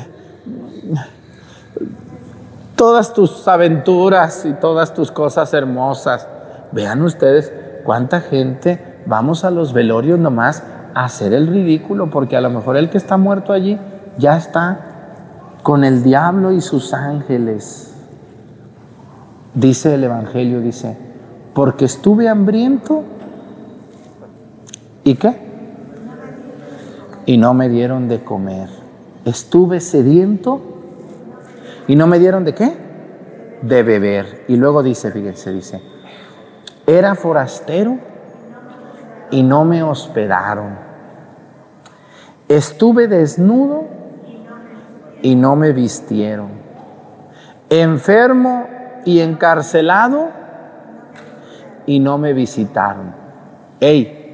todas 2.85 3.13
tus 3.13 3.47
aventuras 3.47 4.45
y 4.45 4.53
todas 4.53 4.93
tus 4.93 5.11
cosas 5.11 5.51
hermosas. 5.55 6.27
Vean 6.71 7.01
ustedes 7.01 7.51
cuánta 7.83 8.21
gente 8.21 9.01
vamos 9.07 9.43
a 9.43 9.49
los 9.49 9.73
velorios 9.73 10.19
nomás 10.19 10.61
a 10.93 11.05
hacer 11.05 11.33
el 11.33 11.47
ridículo, 11.47 12.11
porque 12.11 12.37
a 12.37 12.41
lo 12.41 12.51
mejor 12.51 12.77
el 12.77 12.91
que 12.91 12.99
está 12.99 13.17
muerto 13.17 13.53
allí 13.53 13.79
ya 14.19 14.37
está 14.37 14.81
con 15.63 15.83
el 15.83 16.03
diablo 16.03 16.51
y 16.51 16.61
sus 16.61 16.93
ángeles. 16.93 17.95
Dice 19.55 19.95
el 19.95 20.03
Evangelio, 20.03 20.61
dice, 20.61 20.95
porque 21.55 21.85
estuve 21.85 22.29
hambriento 22.29 23.03
¿Y 25.03 25.15
qué? 25.15 25.35
Y 27.25 27.37
no 27.37 27.55
me 27.55 27.67
dieron 27.67 28.07
de 28.07 28.23
comer. 28.23 28.69
Estuve 29.23 29.79
sediento 29.79 30.74
y 31.87 31.95
no 31.95 32.07
me 32.07 32.19
dieron 32.19 32.43
de 32.45 32.53
qué? 32.53 32.77
De 33.61 33.83
beber. 33.83 34.45
Y 34.47 34.55
luego 34.55 34.83
dice, 34.83 35.11
fíjense, 35.11 35.51
dice, 35.51 35.81
era 36.85 37.15
forastero 37.15 37.97
y 39.31 39.43
no 39.43 39.65
me 39.65 39.83
hospedaron. 39.83 40.77
Estuve 42.47 43.07
desnudo 43.07 43.85
y 45.21 45.35
no 45.35 45.55
me 45.55 45.71
vistieron. 45.71 46.49
Enfermo 47.69 48.67
y 49.05 49.19
encarcelado 49.19 50.29
y 51.85 51.99
no 51.99 52.17
me 52.17 52.33
visitaron. 52.33 53.13
Ey, 53.79 54.25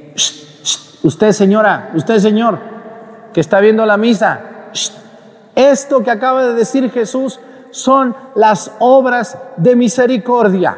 Usted, 1.02 1.32
señora, 1.32 1.90
usted, 1.94 2.18
señor, 2.18 2.60
que 3.32 3.40
está 3.40 3.58
viendo 3.58 3.84
la 3.86 3.96
misa, 3.96 4.40
esto 5.54 6.02
que 6.02 6.10
acaba 6.10 6.44
de 6.44 6.54
decir 6.54 6.90
Jesús 6.90 7.40
son 7.70 8.14
las 8.34 8.72
obras 8.78 9.38
de 9.56 9.76
misericordia. 9.76 10.76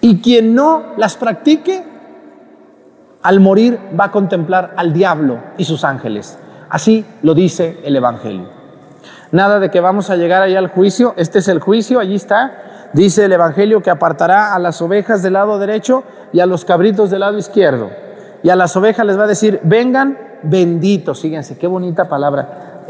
Y 0.00 0.20
quien 0.20 0.54
no 0.54 0.94
las 0.96 1.16
practique, 1.16 1.84
al 3.22 3.40
morir 3.40 3.78
va 3.98 4.04
a 4.04 4.10
contemplar 4.10 4.74
al 4.76 4.92
diablo 4.92 5.38
y 5.56 5.64
sus 5.64 5.82
ángeles. 5.82 6.38
Así 6.68 7.06
lo 7.22 7.34
dice 7.34 7.80
el 7.84 7.96
Evangelio. 7.96 8.48
Nada 9.32 9.58
de 9.60 9.70
que 9.70 9.80
vamos 9.80 10.10
a 10.10 10.16
llegar 10.16 10.42
allá 10.42 10.58
al 10.58 10.68
juicio, 10.68 11.14
este 11.16 11.38
es 11.38 11.48
el 11.48 11.58
juicio, 11.58 12.00
allí 12.00 12.16
está. 12.16 12.90
Dice 12.92 13.24
el 13.24 13.32
Evangelio 13.32 13.82
que 13.82 13.90
apartará 13.90 14.54
a 14.54 14.58
las 14.58 14.80
ovejas 14.82 15.22
del 15.22 15.32
lado 15.32 15.58
derecho 15.58 16.04
y 16.32 16.40
a 16.40 16.46
los 16.46 16.64
cabritos 16.64 17.10
del 17.10 17.20
lado 17.20 17.38
izquierdo. 17.38 17.90
Y 18.42 18.50
a 18.50 18.56
las 18.56 18.76
ovejas 18.76 19.06
les 19.06 19.18
va 19.18 19.24
a 19.24 19.28
decir, 19.28 19.58
vengan 19.62 20.18
benditos, 20.44 21.20
fíjense, 21.20 21.56
qué 21.56 21.66
bonita 21.66 22.08
palabra, 22.08 22.84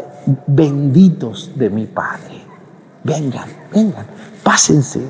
benditos 0.47 1.53
de 1.55 1.71
mi 1.71 1.87
Padre. 1.87 2.43
Vengan, 3.03 3.49
vengan, 3.73 4.07
pásense, 4.43 5.03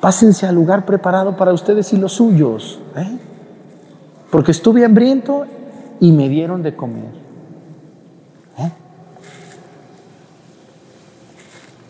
pásense 0.00 0.46
al 0.46 0.54
lugar 0.54 0.84
preparado 0.84 1.36
para 1.36 1.52
ustedes 1.52 1.92
y 1.92 1.96
los 1.96 2.12
suyos. 2.12 2.80
¿eh? 2.96 3.18
Porque 4.30 4.50
estuve 4.50 4.84
hambriento 4.84 5.46
y 6.00 6.12
me 6.12 6.28
dieron 6.28 6.62
de 6.62 6.74
comer. 6.74 7.12
¿eh? 8.58 8.70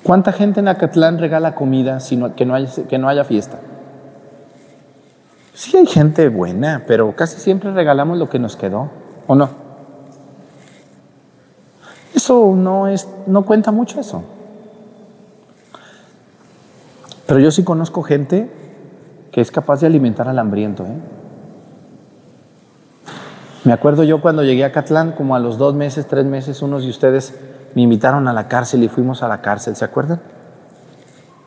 ¿Cuánta 0.02 0.32
gente 0.32 0.60
en 0.60 0.68
Acatlán 0.68 1.18
regala 1.18 1.54
comida 1.54 2.00
sino 2.00 2.34
que, 2.34 2.44
no 2.44 2.54
haya, 2.54 2.70
que 2.88 2.98
no 2.98 3.08
haya 3.08 3.24
fiesta? 3.24 3.58
Sí 5.54 5.76
hay 5.76 5.86
gente 5.86 6.28
buena, 6.28 6.84
pero 6.86 7.14
casi 7.14 7.38
siempre 7.38 7.72
regalamos 7.72 8.18
lo 8.18 8.30
que 8.30 8.38
nos 8.38 8.56
quedó, 8.56 8.90
¿o 9.30 9.36
no? 9.36 9.48
Eso 12.12 12.52
no 12.56 12.88
es, 12.88 13.06
no 13.28 13.44
cuenta 13.44 13.70
mucho 13.70 14.00
eso. 14.00 14.24
Pero 17.28 17.38
yo 17.38 17.52
sí 17.52 17.62
conozco 17.62 18.02
gente 18.02 18.50
que 19.30 19.40
es 19.40 19.52
capaz 19.52 19.82
de 19.82 19.86
alimentar 19.86 20.26
al 20.26 20.36
hambriento. 20.36 20.82
¿eh? 20.82 20.96
Me 23.62 23.72
acuerdo 23.72 24.02
yo 24.02 24.20
cuando 24.20 24.42
llegué 24.42 24.64
a 24.64 24.72
Catlán, 24.72 25.12
como 25.12 25.36
a 25.36 25.38
los 25.38 25.58
dos 25.58 25.76
meses, 25.76 26.08
tres 26.08 26.24
meses, 26.24 26.60
unos 26.60 26.82
de 26.82 26.90
ustedes 26.90 27.32
me 27.76 27.82
invitaron 27.82 28.26
a 28.26 28.32
la 28.32 28.48
cárcel 28.48 28.82
y 28.82 28.88
fuimos 28.88 29.22
a 29.22 29.28
la 29.28 29.42
cárcel, 29.42 29.76
¿se 29.76 29.84
acuerdan? 29.84 30.20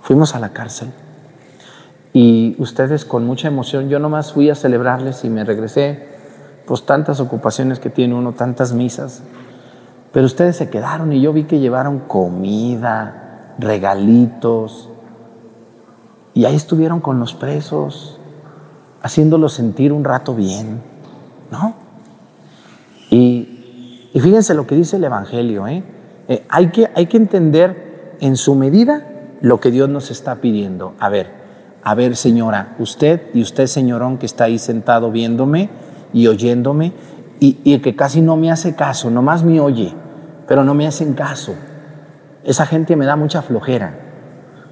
Fuimos 0.04 0.36
a 0.36 0.40
la 0.40 0.54
cárcel 0.54 0.88
y 2.14 2.56
ustedes 2.60 3.04
con 3.04 3.26
mucha 3.26 3.50
emoción, 3.50 3.90
yo 3.90 4.00
nomás 4.00 4.32
fui 4.32 4.50
a 4.50 4.56
celebrarles 4.56 5.26
y 5.26 5.30
me 5.30 5.44
regresé, 5.44 6.13
pues 6.66 6.86
tantas 6.86 7.20
ocupaciones 7.20 7.80
que 7.80 7.90
tiene 7.90 8.16
uno, 8.16 8.34
tantas 8.34 8.74
misas, 8.74 9.22
pero 10.12 10.26
ustedes 10.26 10.56
se 10.56 10.70
quedaron 10.70 11.12
y 11.12 11.22
yo 11.22 11.34
vi 11.34 11.44
que 11.44 11.60
llevaron 11.60 12.00
comida, 12.00 13.56
regalitos, 13.58 14.90
y 16.34 16.46
ahí 16.46 16.56
estuvieron 16.56 17.00
con 17.00 17.20
los 17.20 17.34
presos, 17.34 18.18
haciéndolos 19.02 19.54
sentir 19.54 19.94
un 19.94 20.04
rato 20.04 20.36
bien, 20.36 20.82
¿no? 21.52 21.76
Y, 23.10 24.10
y 24.14 24.20
fíjense 24.20 24.54
lo 24.54 24.66
que 24.66 24.76
dice 24.76 24.98
el 24.98 25.04
Evangelio, 25.04 25.68
¿eh? 25.68 25.84
Eh, 26.28 26.46
hay, 26.50 26.68
que, 26.68 26.90
hay 26.96 27.08
que 27.08 27.18
entender 27.18 28.16
en 28.20 28.38
su 28.38 28.56
medida 28.56 29.06
lo 29.42 29.60
que 29.60 29.72
Dios 29.72 29.90
nos 29.90 30.10
está 30.10 30.36
pidiendo. 30.36 30.94
A 31.00 31.10
ver, 31.10 31.28
a 31.84 31.96
ver 31.96 32.16
señora, 32.16 32.76
usted 32.80 33.22
y 33.34 33.42
usted 33.42 33.68
señorón 33.68 34.18
que 34.18 34.26
está 34.26 34.46
ahí 34.46 34.58
sentado 34.58 35.12
viéndome 35.12 35.70
y 36.14 36.28
oyéndome 36.28 36.94
y, 37.40 37.78
que 37.80 37.96
casi 37.96 38.22
no 38.22 38.38
me 38.38 38.52
hace 38.52 38.74
caso, 38.76 39.10
nomás 39.12 39.44
me 39.44 39.60
oye, 39.60 39.94
pero 40.48 40.64
no 40.64 40.74
me 40.74 40.88
hacen 40.88 41.14
caso. 41.14 41.56
Esa 42.46 42.66
gente 42.66 42.96
me 42.96 43.06
da 43.06 43.18
mucha 43.18 43.42
flojera. 43.42 43.96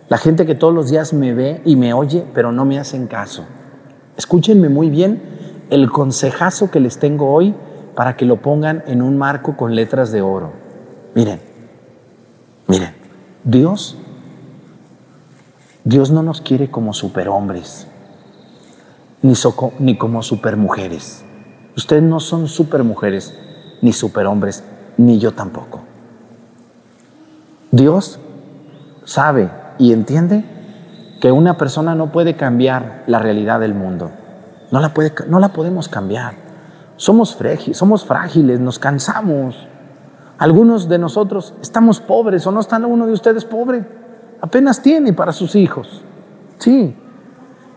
La 0.07 0.17
gente 0.17 0.45
que 0.45 0.55
todos 0.55 0.73
los 0.73 0.89
días 0.89 1.11
me 1.11 1.33
ve 1.33 1.61
y 1.65 1.75
me 1.75 1.93
oye, 1.93 2.23
pero 2.33 2.51
no 2.51 2.63
me 2.63 2.79
hacen 2.79 3.07
caso. 3.07 3.43
Escúchenme 4.15 4.69
muy 4.69 4.89
bien 4.89 5.21
el 5.69 5.89
consejazo 5.89 6.71
que 6.71 6.79
les 6.79 6.97
tengo 6.99 7.33
hoy 7.33 7.53
para 7.95 8.15
que 8.15 8.25
lo 8.25 8.37
pongan 8.41 8.83
en 8.87 9.01
un 9.01 9.17
marco 9.17 9.57
con 9.57 9.75
letras 9.75 10.11
de 10.11 10.21
oro. 10.21 10.53
Miren, 11.13 11.41
miren, 12.67 12.93
Dios 13.43 13.97
Dios 15.83 16.11
no 16.11 16.21
nos 16.21 16.41
quiere 16.41 16.69
como 16.69 16.93
superhombres, 16.93 17.87
ni 19.23 19.97
como 19.97 20.21
supermujeres. 20.21 21.25
Ustedes 21.75 22.03
no 22.03 22.19
son 22.19 22.47
supermujeres, 22.47 23.33
ni 23.81 23.93
superhombres, 23.93 24.63
ni 24.97 25.19
yo 25.19 25.33
tampoco. 25.33 25.81
Dios 27.71 28.19
sabe 29.05 29.49
y 29.77 29.93
entiende 29.93 30.43
que 31.21 31.31
una 31.31 31.57
persona 31.57 31.95
no 31.95 32.11
puede 32.11 32.35
cambiar 32.35 33.03
la 33.07 33.19
realidad 33.19 33.59
del 33.59 33.73
mundo. 33.73 34.11
No 34.71 34.79
la, 34.79 34.93
puede, 34.93 35.13
no 35.27 35.39
la 35.39 35.49
podemos 35.49 35.87
cambiar. 35.87 36.35
Somos, 36.97 37.37
somos 37.73 38.05
frágiles, 38.05 38.59
nos 38.59 38.79
cansamos. 38.79 39.67
Algunos 40.37 40.89
de 40.89 40.97
nosotros 40.97 41.53
estamos 41.61 41.99
pobres 41.99 42.45
o 42.47 42.51
no 42.51 42.59
está 42.59 42.77
uno 42.77 43.07
de 43.07 43.13
ustedes 43.13 43.45
pobre 43.45 43.85
apenas 44.41 44.81
tiene 44.81 45.13
para 45.13 45.31
sus 45.31 45.55
hijos. 45.55 46.01
Sí, 46.57 46.95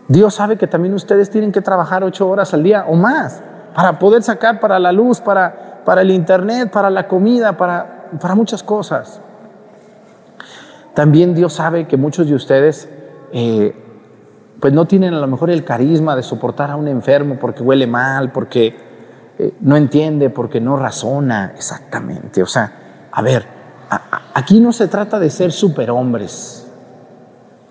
Dios 0.07 0.35
sabe 0.35 0.57
que 0.57 0.67
también 0.67 0.93
ustedes 0.93 1.29
tienen 1.29 1.51
que 1.51 1.61
trabajar 1.61 2.03
ocho 2.03 2.27
horas 2.27 2.53
al 2.53 2.63
día 2.63 2.85
o 2.87 2.95
más 2.95 3.41
para 3.75 3.99
poder 3.99 4.23
sacar 4.23 4.59
para 4.59 4.79
la 4.79 4.91
luz, 4.91 5.19
para, 5.19 5.83
para 5.85 6.01
el 6.01 6.09
internet, 6.09 6.71
para 6.71 6.89
la 6.89 7.07
comida, 7.07 7.57
para, 7.57 8.07
para 8.19 8.33
muchas 8.33 8.63
cosas. 8.63 9.19
También 10.95 11.35
Dios 11.35 11.53
sabe 11.53 11.85
que 11.85 11.97
muchos 11.97 12.27
de 12.27 12.33
ustedes 12.33 12.89
eh, 13.33 13.75
pues 14.59 14.73
no 14.73 14.85
tienen 14.85 15.13
a 15.13 15.19
lo 15.19 15.27
mejor 15.27 15.49
el 15.51 15.63
carisma 15.63 16.15
de 16.15 16.23
soportar 16.23 16.71
a 16.71 16.77
un 16.77 16.87
enfermo 16.87 17.37
porque 17.39 17.61
huele 17.61 17.85
mal, 17.85 18.31
porque 18.31 18.75
eh, 19.37 19.53
no 19.59 19.75
entiende, 19.75 20.29
porque 20.29 20.59
no 20.59 20.77
razona 20.77 21.51
exactamente. 21.55 22.41
O 22.41 22.47
sea, 22.47 22.71
a 23.11 23.21
ver, 23.21 23.55
Aquí 24.33 24.59
no 24.59 24.73
se 24.73 24.87
trata 24.87 25.19
de 25.19 25.29
ser 25.29 25.51
superhombres, 25.51 26.67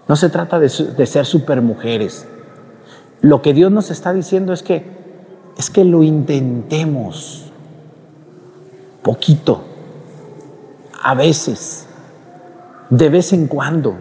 no 0.08 0.16
se 0.16 0.28
trata 0.28 0.58
de, 0.58 0.68
ser 0.68 1.26
supermujeres. 1.26 2.26
Lo 3.20 3.42
que 3.42 3.52
Dios 3.52 3.70
nos 3.72 3.90
está 3.90 4.12
diciendo 4.12 4.52
es 4.52 4.62
que 4.62 4.93
es 5.56 5.70
que 5.70 5.84
lo 5.84 6.02
intentemos 6.02 7.52
poquito, 9.02 9.62
a 11.02 11.14
veces, 11.14 11.86
de 12.90 13.08
vez 13.08 13.32
en 13.32 13.46
cuando. 13.46 13.94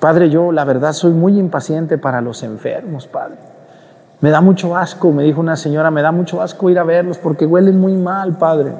Padre, 0.00 0.28
yo 0.28 0.52
la 0.52 0.64
verdad 0.64 0.92
soy 0.92 1.12
muy 1.12 1.38
impaciente 1.38 1.96
para 1.96 2.20
los 2.20 2.42
enfermos, 2.42 3.06
Padre. 3.06 3.38
Me 4.24 4.30
da 4.30 4.40
mucho 4.40 4.74
asco, 4.74 5.12
me 5.12 5.22
dijo 5.22 5.40
una 5.40 5.54
señora, 5.54 5.90
me 5.90 6.00
da 6.00 6.10
mucho 6.10 6.40
asco 6.40 6.70
ir 6.70 6.78
a 6.78 6.84
verlos 6.84 7.18
porque 7.18 7.44
huelen 7.44 7.78
muy 7.78 7.92
mal, 7.92 8.38
padre. 8.38 8.72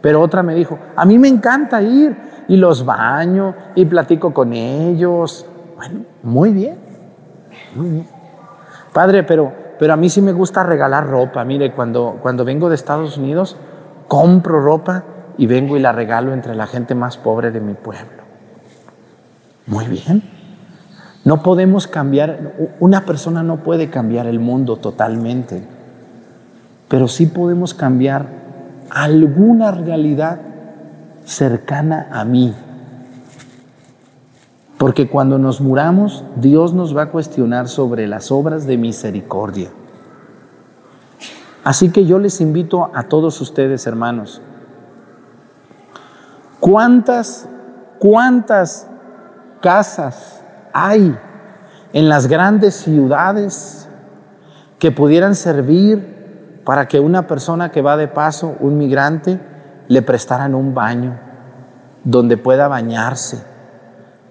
Pero 0.00 0.22
otra 0.22 0.42
me 0.42 0.54
dijo, 0.54 0.78
a 0.96 1.04
mí 1.04 1.18
me 1.18 1.28
encanta 1.28 1.82
ir 1.82 2.16
y 2.48 2.56
los 2.56 2.86
baño 2.86 3.54
y 3.74 3.84
platico 3.84 4.32
con 4.32 4.54
ellos. 4.54 5.44
Bueno, 5.76 6.00
muy 6.22 6.54
bien, 6.54 6.78
muy 7.74 7.90
bien. 7.90 8.08
Padre, 8.94 9.24
pero, 9.24 9.52
pero 9.80 9.94
a 9.94 9.96
mí 9.96 10.10
sí 10.10 10.20
me 10.20 10.32
gusta 10.32 10.62
regalar 10.62 11.06
ropa. 11.06 11.42
Mire, 11.42 11.72
cuando, 11.72 12.18
cuando 12.20 12.44
vengo 12.44 12.68
de 12.68 12.74
Estados 12.74 13.16
Unidos, 13.16 13.56
compro 14.08 14.60
ropa 14.60 15.04
y 15.38 15.46
vengo 15.46 15.74
y 15.74 15.80
la 15.80 15.90
regalo 15.90 16.34
entre 16.34 16.54
la 16.54 16.66
gente 16.66 16.94
más 16.94 17.16
pobre 17.16 17.50
de 17.50 17.62
mi 17.62 17.72
pueblo. 17.72 18.22
Muy 19.66 19.86
bien. 19.86 20.22
No 21.24 21.42
podemos 21.42 21.86
cambiar, 21.86 22.52
una 22.78 23.06
persona 23.06 23.42
no 23.42 23.62
puede 23.62 23.88
cambiar 23.88 24.26
el 24.26 24.38
mundo 24.38 24.76
totalmente, 24.76 25.62
pero 26.88 27.08
sí 27.08 27.24
podemos 27.24 27.72
cambiar 27.72 28.26
alguna 28.90 29.70
realidad 29.70 30.40
cercana 31.24 32.08
a 32.12 32.26
mí. 32.26 32.54
Porque 34.80 35.10
cuando 35.10 35.36
nos 35.36 35.60
muramos, 35.60 36.24
Dios 36.36 36.72
nos 36.72 36.96
va 36.96 37.02
a 37.02 37.10
cuestionar 37.10 37.68
sobre 37.68 38.06
las 38.06 38.32
obras 38.32 38.66
de 38.66 38.78
misericordia. 38.78 39.68
Así 41.62 41.90
que 41.90 42.06
yo 42.06 42.18
les 42.18 42.40
invito 42.40 42.90
a 42.94 43.02
todos 43.02 43.42
ustedes, 43.42 43.86
hermanos, 43.86 44.40
¿cuántas, 46.60 47.46
cuántas 47.98 48.86
casas 49.60 50.40
hay 50.72 51.14
en 51.92 52.08
las 52.08 52.26
grandes 52.26 52.76
ciudades 52.76 53.86
que 54.78 54.90
pudieran 54.92 55.34
servir 55.34 56.62
para 56.64 56.88
que 56.88 57.00
una 57.00 57.26
persona 57.26 57.70
que 57.70 57.82
va 57.82 57.98
de 57.98 58.08
paso, 58.08 58.56
un 58.60 58.78
migrante, 58.78 59.38
le 59.88 60.00
prestaran 60.00 60.54
un 60.54 60.72
baño 60.72 61.18
donde 62.02 62.38
pueda 62.38 62.66
bañarse, 62.66 63.49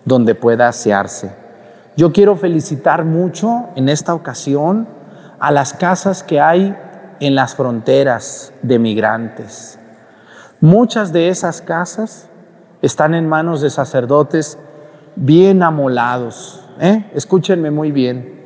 donde 0.09 0.35
pueda 0.35 0.67
asearse. 0.67 1.31
Yo 1.95 2.11
quiero 2.11 2.35
felicitar 2.35 3.05
mucho 3.05 3.67
en 3.75 3.87
esta 3.87 4.13
ocasión 4.13 4.87
a 5.39 5.51
las 5.51 5.73
casas 5.73 6.23
que 6.23 6.41
hay 6.41 6.75
en 7.19 7.35
las 7.35 7.55
fronteras 7.55 8.51
de 8.63 8.79
migrantes. 8.79 9.79
Muchas 10.59 11.13
de 11.13 11.29
esas 11.29 11.61
casas 11.61 12.27
están 12.81 13.13
en 13.13 13.29
manos 13.29 13.61
de 13.61 13.69
sacerdotes 13.69 14.57
bien 15.15 15.61
amolados. 15.61 16.65
¿eh? 16.79 17.09
Escúchenme 17.13 17.69
muy 17.69 17.91
bien. 17.91 18.39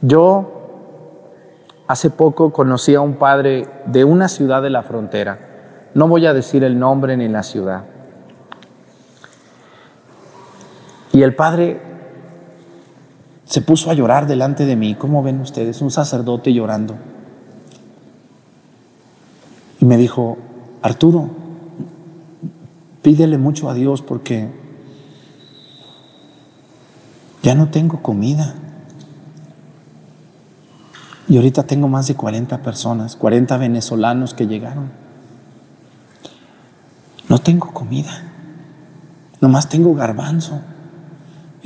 Yo 0.00 1.84
hace 1.86 2.10
poco 2.10 2.52
conocí 2.52 2.94
a 2.96 3.00
un 3.00 3.14
padre 3.14 3.68
de 3.86 4.04
una 4.04 4.28
ciudad 4.28 4.62
de 4.62 4.70
la 4.70 4.82
frontera. 4.82 5.38
No 5.94 6.08
voy 6.08 6.26
a 6.26 6.34
decir 6.34 6.64
el 6.64 6.78
nombre 6.78 7.16
ni 7.16 7.28
la 7.28 7.44
ciudad. 7.44 7.84
Y 11.18 11.22
el 11.24 11.34
padre 11.34 11.80
se 13.44 13.60
puso 13.60 13.90
a 13.90 13.94
llorar 13.94 14.28
delante 14.28 14.64
de 14.64 14.76
mí. 14.76 14.94
¿Cómo 14.94 15.20
ven 15.20 15.40
ustedes? 15.40 15.82
Un 15.82 15.90
sacerdote 15.90 16.52
llorando. 16.52 16.94
Y 19.80 19.84
me 19.84 19.96
dijo, 19.96 20.38
Arturo, 20.80 21.28
pídele 23.02 23.36
mucho 23.36 23.68
a 23.68 23.74
Dios 23.74 24.00
porque 24.00 24.48
ya 27.42 27.56
no 27.56 27.68
tengo 27.68 28.00
comida. 28.00 28.54
Y 31.26 31.36
ahorita 31.36 31.64
tengo 31.64 31.88
más 31.88 32.06
de 32.06 32.14
40 32.14 32.62
personas, 32.62 33.16
40 33.16 33.56
venezolanos 33.56 34.34
que 34.34 34.46
llegaron. 34.46 34.92
No 37.28 37.40
tengo 37.40 37.72
comida. 37.72 38.22
Nomás 39.40 39.68
tengo 39.68 39.96
garbanzo. 39.96 40.60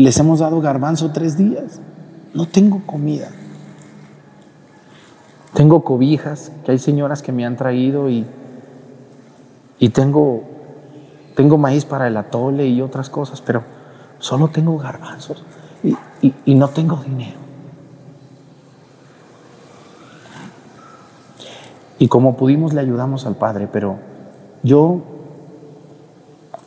Y 0.02 0.04
les 0.04 0.18
hemos 0.18 0.40
dado 0.40 0.60
garbanzo 0.60 1.12
tres 1.12 1.38
días. 1.38 1.78
No 2.34 2.48
tengo 2.48 2.82
comida. 2.84 3.28
Tengo 5.54 5.84
cobijas, 5.84 6.50
que 6.64 6.72
hay 6.72 6.80
señoras 6.80 7.22
que 7.22 7.30
me 7.30 7.46
han 7.46 7.56
traído 7.56 8.10
y, 8.10 8.26
y 9.78 9.90
tengo, 9.90 10.42
tengo 11.36 11.56
maíz 11.56 11.84
para 11.84 12.08
el 12.08 12.16
atole 12.16 12.66
y 12.66 12.82
otras 12.82 13.10
cosas, 13.10 13.40
pero 13.42 13.62
solo 14.18 14.48
tengo 14.48 14.76
garbanzos 14.76 15.44
y, 16.20 16.54
no 16.56 16.68
tengo 16.70 16.96
dinero. 16.96 17.38
Y 22.00 22.08
como 22.08 22.36
pudimos 22.36 22.72
le 22.72 22.80
ayudamos 22.80 23.24
al 23.24 23.36
Padre, 23.36 23.68
pero 23.72 23.98
yo, 24.64 25.00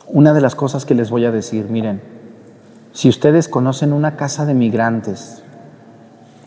una 0.06 0.32
de 0.32 0.40
las 0.40 0.54
cosas 0.54 0.86
que 0.86 0.94
les 0.94 1.10
voy 1.10 1.26
a 1.26 1.30
decir, 1.30 1.68
miren, 1.68 2.15
si 2.96 3.10
ustedes 3.10 3.46
conocen 3.46 3.92
una 3.92 4.16
casa 4.16 4.46
de 4.46 4.54
migrantes 4.54 5.42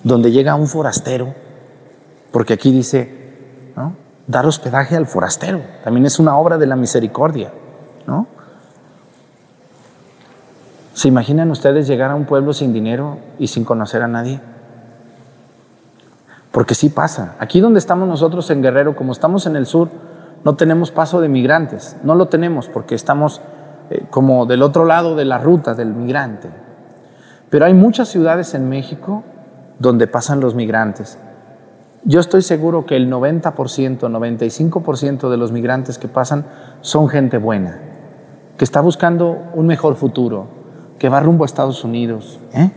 donde 0.04 0.32
llega 0.32 0.56
un 0.56 0.68
forastero, 0.68 1.36
porque 2.32 2.54
aquí 2.54 2.72
dice, 2.72 3.72
¿no? 3.76 3.94
dar 4.26 4.48
hospedaje 4.48 4.96
al 4.96 5.06
forastero, 5.06 5.62
también 5.84 6.08
es 6.08 6.18
una 6.18 6.36
obra 6.36 6.58
de 6.58 6.66
la 6.66 6.76
misericordia, 6.76 7.52
¿no? 8.08 8.26
¿Se 10.96 11.08
imaginan 11.08 11.52
ustedes 11.52 11.86
llegar 11.86 12.10
a 12.10 12.16
un 12.16 12.26
pueblo 12.26 12.52
sin 12.52 12.74
dinero 12.74 13.20
y 13.38 13.46
sin 13.46 13.64
conocer 13.64 14.02
a 14.02 14.08
nadie? 14.08 14.42
Porque 16.52 16.74
sí 16.74 16.90
pasa. 16.90 17.36
Aquí 17.38 17.60
donde 17.60 17.78
estamos 17.78 18.08
nosotros 18.08 18.50
en 18.50 18.64
Guerrero, 18.64 18.96
como 18.96 19.12
estamos 19.12 19.46
en 19.46 19.56
el 19.56 19.68
sur, 19.68 19.90
no 20.44 20.56
tenemos 20.56 20.90
paso 20.90 21.22
de 21.22 21.30
migrantes. 21.30 21.96
No 22.02 22.16
lo 22.16 22.28
tenemos 22.28 22.68
porque 22.70 22.96
estamos 22.96 23.40
eh, 23.90 24.06
como 24.10 24.46
del 24.46 24.62
otro 24.62 24.86
lado 24.86 25.16
de 25.16 25.26
la 25.26 25.38
ruta 25.38 25.74
del 25.74 25.94
migrante. 25.94 26.50
Pero 27.50 27.66
hay 27.66 27.74
muchas 27.74 28.08
ciudades 28.10 28.54
en 28.54 28.70
México 28.70 29.24
donde 29.80 30.08
pasan 30.08 30.40
los 30.40 30.56
migrantes. 30.56 31.18
Yo 32.04 32.20
estoy 32.20 32.42
seguro 32.42 32.86
que 32.86 32.96
el 32.96 33.12
90%, 33.12 34.00
95% 34.00 35.30
de 35.30 35.38
los 35.38 35.52
migrantes 35.52 35.98
que 35.98 36.08
pasan 36.08 36.46
son 36.82 37.10
gente 37.10 37.38
buena, 37.38 37.80
que 38.58 38.64
está 38.64 38.82
buscando 38.82 39.38
un 39.54 39.68
mejor 39.68 39.96
futuro, 39.96 40.48
que 40.98 41.10
va 41.10 41.20
rumbo 41.20 41.44
a 41.44 41.46
Estados 41.46 41.84
Unidos. 41.84 42.40
¿eh? 42.54 42.72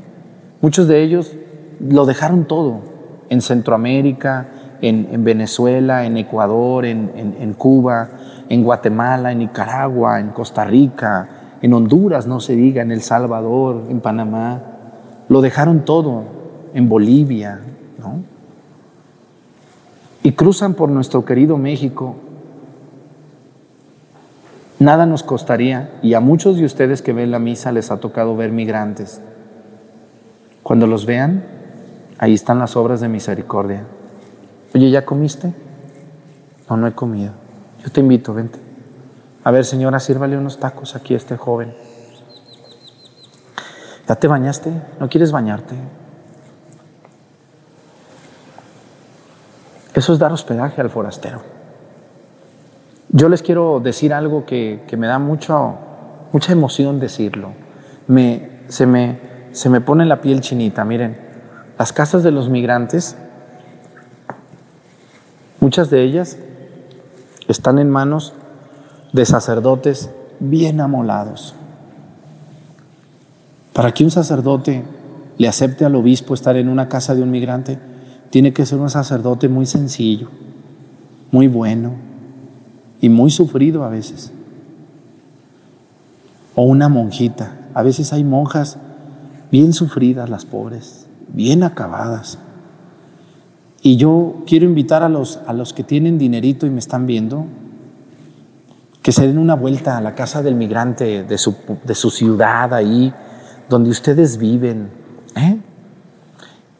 Muchos 0.60 0.88
de 0.88 1.02
ellos 1.02 1.32
lo 1.80 2.06
dejaron 2.06 2.44
todo 2.46 2.80
en 3.28 3.40
Centroamérica, 3.40 4.46
en, 4.80 5.22
Venezuela, 5.22 6.04
en 6.04 6.16
Ecuador, 6.16 6.84
en, 6.84 7.54
Cuba, 7.56 8.08
en 8.52 8.62
Guatemala, 8.62 9.32
en 9.32 9.38
Nicaragua, 9.38 10.20
en 10.20 10.28
Costa 10.28 10.64
Rica, 10.64 11.28
en 11.62 11.72
Honduras, 11.72 12.26
no 12.26 12.38
se 12.38 12.54
diga, 12.54 12.82
en 12.82 12.92
El 12.92 13.00
Salvador, 13.00 13.84
en 13.88 14.00
Panamá. 14.00 14.60
Lo 15.28 15.40
dejaron 15.40 15.84
todo 15.84 16.24
en 16.74 16.88
Bolivia, 16.88 17.60
¿no? 17.98 18.22
Y 20.22 20.32
cruzan 20.32 20.74
por 20.74 20.90
nuestro 20.90 21.24
querido 21.24 21.56
México 21.56 22.16
Nada 24.82 25.06
nos 25.06 25.22
costaría, 25.22 25.90
y 26.02 26.14
a 26.14 26.20
muchos 26.20 26.56
de 26.56 26.64
ustedes 26.64 27.02
que 27.02 27.12
ven 27.12 27.30
la 27.30 27.38
misa 27.38 27.70
les 27.70 27.92
ha 27.92 27.98
tocado 28.00 28.34
ver 28.34 28.50
migrantes. 28.50 29.20
Cuando 30.64 30.88
los 30.88 31.06
vean, 31.06 31.44
ahí 32.18 32.34
están 32.34 32.58
las 32.58 32.74
obras 32.74 33.00
de 33.00 33.08
misericordia. 33.08 33.84
Oye, 34.74 34.90
¿ya 34.90 35.04
comiste? 35.04 35.54
No, 36.68 36.76
no 36.76 36.88
he 36.88 36.92
comido. 36.94 37.41
Yo 37.82 37.90
te 37.90 38.00
invito, 38.00 38.32
vente. 38.32 38.58
A 39.44 39.50
ver, 39.50 39.64
señora, 39.64 39.98
sírvale 39.98 40.36
unos 40.36 40.58
tacos 40.58 40.94
aquí 40.94 41.14
a 41.14 41.16
este 41.16 41.36
joven. 41.36 41.74
¿Ya 44.08 44.14
te 44.16 44.28
bañaste? 44.28 44.70
¿No 45.00 45.08
quieres 45.08 45.32
bañarte? 45.32 45.74
Eso 49.94 50.12
es 50.12 50.18
dar 50.18 50.32
hospedaje 50.32 50.80
al 50.80 50.90
forastero. 50.90 51.42
Yo 53.08 53.28
les 53.28 53.42
quiero 53.42 53.80
decir 53.80 54.14
algo 54.14 54.46
que, 54.46 54.80
me 54.96 55.06
da 55.06 55.18
mucho, 55.18 55.76
mucha 56.32 56.52
emoción 56.52 57.00
decirlo. 57.00 57.50
Me, 58.06 58.60
se, 58.68 58.86
me, 58.86 59.18
se 59.52 59.68
me 59.68 59.80
pone 59.80 60.06
la 60.06 60.20
piel 60.20 60.40
chinita. 60.40 60.84
Miren, 60.84 61.16
las 61.78 61.92
casas 61.92 62.22
de 62.22 62.30
los 62.30 62.48
migrantes, 62.48 63.16
muchas 65.60 65.90
de 65.90 66.02
ellas 66.02 66.38
están 67.48 67.78
en 67.78 67.90
manos 67.90 68.32
de 69.12 69.24
sacerdotes 69.24 70.10
bien 70.40 70.80
amolados. 70.80 71.54
Para 73.72 73.92
que 73.92 74.04
un 74.04 74.10
sacerdote 74.10 74.84
le 75.38 75.48
acepte 75.48 75.84
al 75.84 75.96
obispo 75.96 76.34
estar 76.34 76.56
en 76.56 76.68
una 76.68 76.88
casa 76.88 77.14
de 77.14 77.22
un 77.22 77.30
migrante, 77.30 77.78
tiene 78.30 78.52
que 78.52 78.66
ser 78.66 78.78
un 78.78 78.90
sacerdote 78.90 79.48
muy 79.48 79.66
sencillo, 79.66 80.28
muy 81.30 81.48
bueno, 81.48 81.92
y 83.02 83.08
muy 83.08 83.30
sufrido 83.30 83.84
a 83.84 83.88
veces. 83.88 84.32
O 86.54 86.62
una 86.62 86.88
monjita. 86.88 87.58
A 87.74 87.82
veces 87.82 88.12
hay 88.12 88.24
monjas 88.24 88.78
bien 89.50 89.72
sufridas, 89.72 90.30
las 90.30 90.44
pobres, 90.44 91.06
bien 91.28 91.64
acabadas. 91.64 92.38
Y 93.82 93.96
yo 93.96 94.36
quiero 94.46 94.64
invitar 94.64 95.02
a 95.02 95.08
los, 95.08 95.40
a 95.46 95.52
los 95.52 95.72
que 95.72 95.82
tienen 95.82 96.16
dinerito 96.16 96.66
y 96.66 96.70
me 96.70 96.78
están 96.78 97.04
viendo, 97.04 97.46
que 99.02 99.10
se 99.10 99.26
den 99.26 99.38
una 99.38 99.56
vuelta 99.56 99.98
a 99.98 100.00
la 100.00 100.14
casa 100.14 100.40
del 100.40 100.54
migrante 100.54 101.24
de 101.24 101.38
su, 101.38 101.56
de 101.82 101.94
su 101.96 102.10
ciudad 102.10 102.72
ahí, 102.72 103.12
donde 103.68 103.90
ustedes 103.90 104.38
viven. 104.38 104.88
¿eh? 105.34 105.58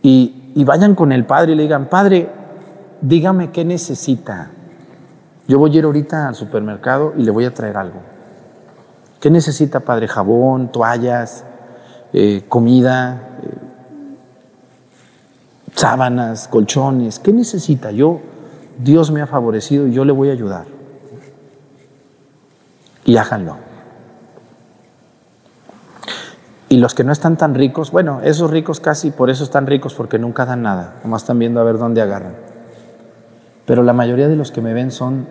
Y, 0.03 0.53
y 0.55 0.63
vayan 0.63 0.95
con 0.95 1.11
el 1.11 1.25
padre 1.25 1.53
y 1.53 1.55
le 1.57 1.65
digan, 1.65 1.87
padre, 1.87 2.31
dígame 3.01 3.51
qué 3.51 3.65
necesita. 3.65 4.51
Yo 5.49 5.59
voy 5.59 5.75
a 5.75 5.79
ir 5.81 5.85
ahorita 5.85 6.29
al 6.29 6.37
supermercado 6.37 7.15
y 7.19 7.25
le 7.25 7.33
voy 7.33 7.45
a 7.45 7.53
traer 7.53 7.77
algo. 7.77 8.01
¿Qué 9.21 9.29
necesita, 9.29 9.81
padre? 9.81 10.07
Jabón, 10.07 10.71
toallas, 10.71 11.45
eh, 12.13 12.45
comida, 12.49 13.32
sábanas, 15.75 16.49
colchones. 16.49 17.19
¿Qué 17.19 17.33
necesita? 17.33 17.91
Yo, 17.91 18.21
Dios 18.79 19.11
me 19.11 19.23
ha 19.23 19.27
favorecido 19.27 19.87
y 19.87 19.93
yo 19.93 20.05
le 20.05 20.13
voy 20.13 20.31
a 20.31 20.33
ayudar. 20.33 20.67
Y 23.05 23.17
háganlo. 23.17 23.57
Y 26.69 26.79
los 26.79 26.95
que 26.95 27.05
no 27.05 27.13
están 27.13 27.37
tan 27.37 27.55
ricos, 27.55 27.91
bueno, 27.91 28.21
esos 28.23 28.51
ricos 28.51 28.81
casi 28.81 29.11
por 29.11 29.29
eso 29.29 29.45
están 29.45 29.67
ricos, 29.67 29.93
porque 29.93 30.19
nunca 30.19 30.47
dan 30.47 30.63
nada, 30.63 30.95
nomás 31.05 31.23
están 31.23 31.39
viendo 31.39 31.61
a 31.61 31.65
ver 31.65 31.77
dónde 31.77 32.01
agarran. 32.01 32.35
Pero 33.67 33.83
la 33.83 33.93
mayoría 33.93 34.27
de 34.29 34.37
los 34.37 34.51
que 34.53 34.63
me 34.63 34.73
ven 34.73 34.91
son 34.91 35.27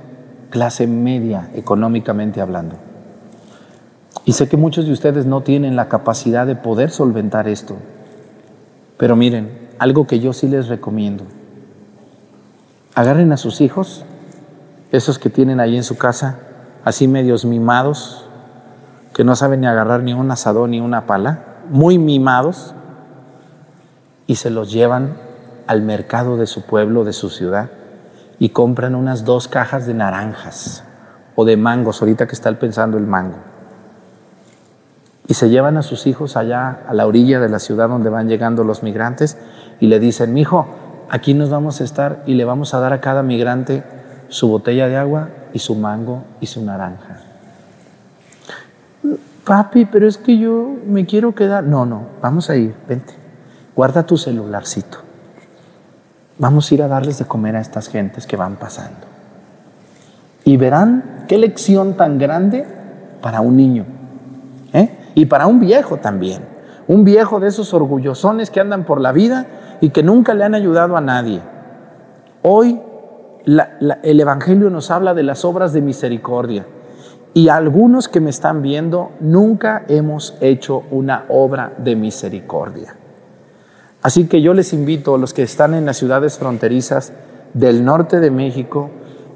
clase 0.51 0.85
media, 0.85 1.49
económicamente 1.55 2.41
hablando. 2.41 2.75
Y 4.23 4.33
sé 4.33 4.47
que 4.47 4.57
muchos 4.57 4.85
de 4.85 4.91
ustedes 4.91 5.25
no 5.25 5.41
tienen 5.41 5.75
la 5.75 5.89
capacidad 5.89 6.45
de 6.45 6.55
poder 6.55 6.91
solventar 6.91 7.47
esto. 7.47 7.77
Pero 8.97 9.15
miren, 9.15 9.60
algo 9.81 10.05
que 10.05 10.19
yo 10.19 10.31
sí 10.31 10.47
les 10.47 10.67
recomiendo. 10.67 11.23
Agarren 12.93 13.31
a 13.31 13.37
sus 13.37 13.61
hijos, 13.61 14.05
esos 14.91 15.17
que 15.17 15.31
tienen 15.31 15.59
ahí 15.59 15.75
en 15.75 15.83
su 15.83 15.97
casa, 15.97 16.37
así 16.85 17.07
medios 17.07 17.45
mimados, 17.45 18.23
que 19.11 19.23
no 19.23 19.35
saben 19.35 19.61
ni 19.61 19.65
agarrar 19.65 20.03
ni 20.03 20.13
un 20.13 20.29
asadón 20.29 20.69
ni 20.69 20.79
una 20.79 21.07
pala, 21.07 21.61
muy 21.71 21.97
mimados, 21.97 22.75
y 24.27 24.35
se 24.35 24.51
los 24.51 24.71
llevan 24.71 25.17
al 25.65 25.81
mercado 25.81 26.37
de 26.37 26.45
su 26.45 26.61
pueblo, 26.61 27.03
de 27.03 27.13
su 27.13 27.31
ciudad, 27.31 27.71
y 28.37 28.49
compran 28.49 28.93
unas 28.93 29.25
dos 29.25 29.47
cajas 29.47 29.87
de 29.87 29.95
naranjas 29.95 30.83
o 31.33 31.43
de 31.43 31.57
mangos, 31.57 32.03
ahorita 32.03 32.27
que 32.27 32.35
está 32.35 32.53
pensando 32.59 32.99
el 32.99 33.07
mango. 33.07 33.37
Y 35.27 35.33
se 35.33 35.49
llevan 35.49 35.77
a 35.77 35.81
sus 35.81 36.05
hijos 36.05 36.37
allá 36.37 36.81
a 36.87 36.93
la 36.93 37.07
orilla 37.07 37.39
de 37.39 37.49
la 37.49 37.57
ciudad 37.57 37.89
donde 37.89 38.09
van 38.11 38.27
llegando 38.27 38.63
los 38.63 38.83
migrantes 38.83 39.37
y 39.81 39.87
le 39.87 39.99
dicen, 39.99 40.33
mi 40.33 40.41
hijo, 40.41 40.67
aquí 41.09 41.33
nos 41.33 41.49
vamos 41.49 41.81
a 41.81 41.83
estar 41.83 42.23
y 42.25 42.35
le 42.35 42.45
vamos 42.45 42.73
a 42.73 42.79
dar 42.79 42.93
a 42.93 43.01
cada 43.01 43.23
migrante 43.23 43.83
su 44.29 44.47
botella 44.47 44.87
de 44.87 44.95
agua 44.95 45.29
y 45.53 45.59
su 45.59 45.75
mango 45.75 46.23
y 46.39 46.45
su 46.45 46.63
naranja. 46.63 47.19
Papi, 49.43 49.85
pero 49.85 50.07
es 50.07 50.17
que 50.17 50.37
yo 50.37 50.75
me 50.85 51.05
quiero 51.07 51.33
quedar. 51.33 51.63
No, 51.63 51.85
no, 51.85 52.03
vamos 52.21 52.49
a 52.51 52.55
ir, 52.55 52.75
vente. 52.87 53.13
Guarda 53.75 54.03
tu 54.03 54.17
celularcito. 54.17 54.99
Vamos 56.37 56.71
a 56.71 56.75
ir 56.75 56.83
a 56.83 56.87
darles 56.87 57.17
de 57.17 57.25
comer 57.25 57.55
a 57.55 57.61
estas 57.61 57.89
gentes 57.89 58.27
que 58.27 58.37
van 58.37 58.57
pasando. 58.57 59.07
Y 60.45 60.57
verán 60.57 61.25
qué 61.27 61.39
lección 61.39 61.97
tan 61.97 62.19
grande 62.19 62.67
para 63.19 63.41
un 63.41 63.57
niño. 63.57 63.85
¿eh? 64.73 64.95
Y 65.15 65.25
para 65.25 65.47
un 65.47 65.59
viejo 65.59 65.97
también. 65.97 66.60
Un 66.87 67.03
viejo 67.03 67.39
de 67.39 67.47
esos 67.47 67.73
orgullosones 67.73 68.49
que 68.49 68.59
andan 68.59 68.85
por 68.85 68.99
la 68.99 69.11
vida 69.11 69.77
y 69.81 69.89
que 69.89 70.03
nunca 70.03 70.33
le 70.33 70.43
han 70.43 70.55
ayudado 70.55 70.97
a 70.97 71.01
nadie. 71.01 71.41
Hoy 72.41 72.79
el 74.03 74.19
Evangelio 74.19 74.69
nos 74.69 74.91
habla 74.91 75.13
de 75.13 75.23
las 75.23 75.45
obras 75.45 75.73
de 75.73 75.81
misericordia. 75.81 76.65
Y 77.33 77.47
algunos 77.47 78.09
que 78.09 78.19
me 78.19 78.29
están 78.29 78.61
viendo 78.61 79.11
nunca 79.19 79.85
hemos 79.87 80.35
hecho 80.41 80.83
una 80.91 81.25
obra 81.29 81.73
de 81.77 81.95
misericordia. 81.95 82.95
Así 84.01 84.27
que 84.27 84.41
yo 84.41 84.53
les 84.53 84.73
invito 84.73 85.15
a 85.15 85.17
los 85.17 85.33
que 85.33 85.43
están 85.43 85.73
en 85.73 85.85
las 85.85 85.97
ciudades 85.97 86.37
fronterizas 86.37 87.13
del 87.53 87.85
norte 87.85 88.19
de 88.19 88.31
México 88.31 88.89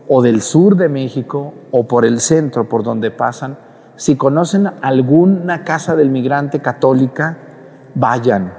o 0.08 0.22
del 0.22 0.42
sur 0.42 0.76
de 0.76 0.90
México 0.90 1.54
o 1.72 1.86
por 1.86 2.06
el 2.06 2.20
centro 2.20 2.68
por 2.68 2.84
donde 2.84 3.12
pasan, 3.12 3.58
si 3.96 4.16
conocen 4.16 4.70
alguna 4.82 5.64
casa 5.64 5.96
del 5.96 6.10
migrante 6.10 6.60
católica, 6.62 7.38
vayan 7.96 8.54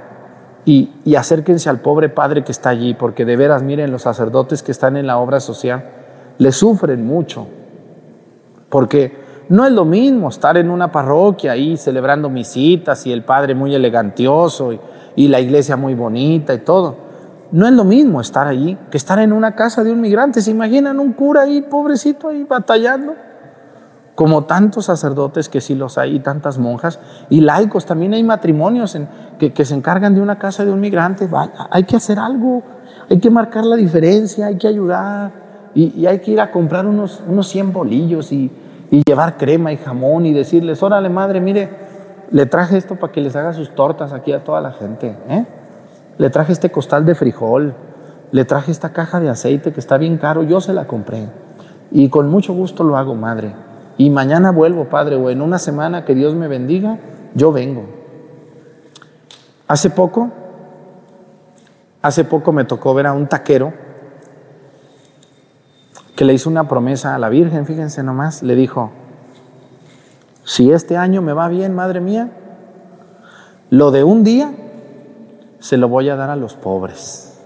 y, 0.65 0.91
y, 1.05 1.15
acérquense 1.15 1.69
al 1.69 1.79
pobre 1.79 2.09
padre 2.09 2.43
que 2.43 2.51
está 2.51 2.69
allí, 2.69 2.93
porque 2.93 3.23
de 3.23 3.37
veras, 3.37 3.63
miren, 3.63 3.89
los 3.89 4.01
sacerdotes 4.01 4.63
que 4.63 4.73
están 4.73 4.97
en 4.97 5.07
la 5.07 5.17
obra 5.17 5.39
social, 5.39 5.85
le 6.39 6.51
sufren 6.51 7.05
mucho, 7.07 7.47
porque 8.67 9.17
no 9.47 9.65
es 9.65 9.71
lo 9.71 9.85
mismo 9.85 10.27
estar 10.27 10.57
en 10.57 10.69
una 10.69 10.91
parroquia 10.91 11.53
ahí 11.53 11.77
celebrando 11.77 12.29
misitas 12.29 13.07
y 13.07 13.13
el 13.13 13.23
padre 13.23 13.55
muy 13.55 13.73
elegantioso 13.73 14.73
y, 14.73 14.79
y 15.15 15.29
la 15.29 15.39
iglesia 15.39 15.77
muy 15.77 15.93
bonita 15.93 16.53
y 16.53 16.59
todo. 16.59 17.07
No 17.53 17.65
es 17.65 17.71
lo 17.71 17.85
mismo 17.85 18.19
estar 18.19 18.45
allí 18.45 18.77
que 18.91 18.97
estar 18.97 19.19
en 19.19 19.31
una 19.31 19.55
casa 19.55 19.85
de 19.85 19.91
un 19.93 20.01
migrante. 20.01 20.41
¿Se 20.41 20.51
imaginan 20.51 20.99
un 20.99 21.13
cura 21.13 21.43
ahí, 21.43 21.61
pobrecito, 21.61 22.27
ahí 22.27 22.43
batallando? 22.43 23.15
Como 24.17 24.45
tantos 24.45 24.85
sacerdotes 24.85 25.47
que 25.47 25.61
sí 25.61 25.75
los 25.75 25.99
hay, 25.99 26.15
y 26.15 26.19
tantas 26.19 26.57
monjas, 26.57 26.99
y 27.29 27.41
laicos, 27.41 27.85
también 27.85 28.15
hay 28.15 28.23
matrimonios 28.23 28.97
que, 29.37 29.63
se 29.63 29.75
encargan 29.75 30.15
de 30.15 30.21
una 30.21 30.39
casa 30.39 30.65
de 30.65 30.71
un 30.71 30.79
migrante. 30.79 31.27
Vaya, 31.27 31.67
hay 31.69 31.83
que 31.83 31.95
hacer 31.95 32.17
algo, 32.17 32.63
hay 33.07 33.19
que 33.19 33.29
marcar 33.29 33.63
la 33.63 33.75
diferencia, 33.75 34.47
hay 34.47 34.57
que 34.57 34.67
ayudar, 34.67 35.31
y, 35.75 36.01
y 36.01 36.07
hay 36.07 36.17
que 36.17 36.31
ir 36.31 36.41
a 36.41 36.51
comprar 36.51 36.87
unos, 36.87 37.21
unos 37.27 37.47
100 37.47 37.71
bolillos 37.71 38.31
y, 38.31 38.51
y 38.89 39.03
llevar 39.05 39.37
crema 39.37 39.71
y 39.71 39.77
jamón 39.77 40.25
y 40.25 40.33
decirles, 40.33 40.81
órale 40.81 41.09
madre, 41.09 41.39
mire, 41.39 41.69
le 42.31 42.45
traje 42.47 42.77
esto 42.77 42.95
para 42.95 43.13
que 43.13 43.21
les 43.21 43.35
haga 43.35 43.53
sus 43.53 43.75
tortas 43.75 44.13
aquí 44.13 44.33
a 44.33 44.43
toda 44.43 44.61
la 44.61 44.71
gente. 44.71 45.15
¿eh? 45.29 45.45
Le 46.17 46.29
traje 46.29 46.53
este 46.53 46.71
costal 46.71 47.05
de 47.05 47.15
frijol. 47.15 47.75
Le 48.31 48.43
traje 48.45 48.71
esta 48.71 48.89
caja 48.89 49.19
de 49.19 49.29
aceite 49.29 49.71
que 49.71 49.79
está 49.79 49.97
bien 49.97 50.17
caro. 50.17 50.43
Yo 50.43 50.59
se 50.59 50.73
la 50.73 50.85
compré. 50.85 51.27
Y 51.91 52.09
con 52.09 52.29
mucho 52.29 52.53
gusto 52.53 52.83
lo 52.83 52.97
hago, 52.97 53.15
madre. 53.15 53.53
Y 53.97 54.09
mañana 54.09 54.51
vuelvo, 54.51 54.85
padre, 54.85 55.15
o 55.15 55.29
en 55.29 55.41
una 55.41 55.57
semana 55.57 56.05
que 56.05 56.13
Dios 56.13 56.35
me 56.35 56.47
bendiga, 56.47 56.99
yo 57.33 57.51
vengo. 57.51 57.85
Hace 59.67 59.89
poco, 59.89 60.31
hace 62.01 62.23
poco 62.23 62.51
me 62.51 62.63
tocó 62.63 62.93
ver 62.93 63.07
a 63.07 63.13
un 63.13 63.27
taquero 63.27 63.73
que 66.15 66.25
le 66.25 66.33
hizo 66.33 66.49
una 66.49 66.67
promesa 66.67 67.15
a 67.15 67.19
la 67.19 67.29
Virgen, 67.29 67.65
fíjense 67.65 68.01
nomás, 68.01 68.41
le 68.43 68.55
dijo, 68.55 68.91
si 70.43 70.71
este 70.71 70.97
año 70.97 71.21
me 71.21 71.33
va 71.33 71.47
bien, 71.47 71.75
madre 71.75 72.01
mía, 72.01 72.31
lo 73.69 73.91
de 73.91 74.03
un 74.03 74.23
día 74.23 74.51
se 75.59 75.77
lo 75.77 75.89
voy 75.89 76.09
a 76.09 76.15
dar 76.15 76.29
a 76.29 76.35
los 76.35 76.55
pobres. 76.55 77.37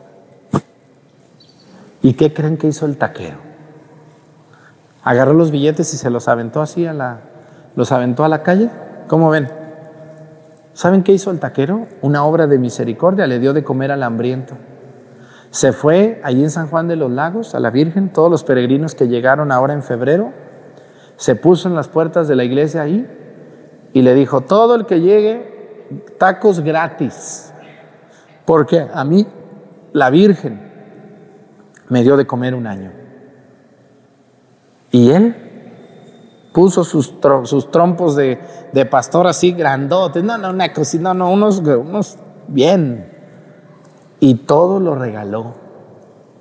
¿Y 2.01 2.13
qué 2.13 2.33
creen 2.33 2.57
que 2.57 2.67
hizo 2.67 2.85
el 2.85 2.97
taquero? 2.97 3.50
Agarró 5.03 5.33
los 5.33 5.51
billetes 5.51 5.93
y 5.93 5.97
se 5.97 6.09
los 6.09 6.27
aventó 6.27 6.61
así 6.61 6.85
a 6.85 6.93
la, 6.93 7.19
los 7.75 7.91
aventó 7.91 8.23
a 8.23 8.29
la 8.29 8.43
calle. 8.43 8.69
¿Cómo 9.07 9.29
ven? 9.29 9.49
¿Saben 10.73 11.03
qué 11.03 11.11
hizo 11.11 11.31
el 11.31 11.39
taquero? 11.39 11.87
Una 12.01 12.23
obra 12.23 12.47
de 12.47 12.57
misericordia, 12.57 13.27
le 13.27 13.39
dio 13.39 13.53
de 13.53 13.63
comer 13.63 13.91
al 13.91 14.03
hambriento. 14.03 14.55
Se 15.49 15.73
fue 15.73 16.21
allí 16.23 16.43
en 16.43 16.49
San 16.49 16.67
Juan 16.67 16.87
de 16.87 16.95
los 16.95 17.11
Lagos 17.11 17.55
a 17.55 17.59
la 17.59 17.71
Virgen, 17.71 18.13
todos 18.13 18.31
los 18.31 18.43
peregrinos 18.43 18.95
que 18.95 19.07
llegaron 19.07 19.51
ahora 19.51 19.73
en 19.73 19.83
febrero, 19.83 20.31
se 21.17 21.35
puso 21.35 21.67
en 21.67 21.75
las 21.75 21.89
puertas 21.89 22.27
de 22.27 22.35
la 22.35 22.45
iglesia 22.45 22.83
ahí 22.83 23.05
y 23.91 24.01
le 24.01 24.15
dijo, 24.15 24.41
todo 24.41 24.75
el 24.75 24.85
que 24.85 25.01
llegue, 25.01 25.85
tacos 26.17 26.61
gratis, 26.61 27.51
porque 28.45 28.88
a 28.93 29.03
mí 29.03 29.28
la 29.91 30.09
Virgen 30.09 30.71
me 31.89 32.01
dio 32.01 32.15
de 32.15 32.26
comer 32.26 32.55
un 32.55 32.65
año. 32.65 33.01
Y 34.91 35.11
él 35.11 35.35
puso 36.51 36.83
sus, 36.83 37.13
sus 37.45 37.71
trompos 37.71 38.15
de, 38.15 38.39
de, 38.73 38.85
pastor 38.85 39.27
así 39.27 39.53
grandotes, 39.53 40.23
no, 40.23 40.37
no, 40.37 40.49
una 40.49 40.73
cocina, 40.73 41.13
no, 41.13 41.31
unos, 41.31 41.59
unos 41.59 42.17
bien. 42.47 43.09
Y 44.19 44.35
todo 44.35 44.79
lo 44.79 44.95
regaló, 44.95 45.53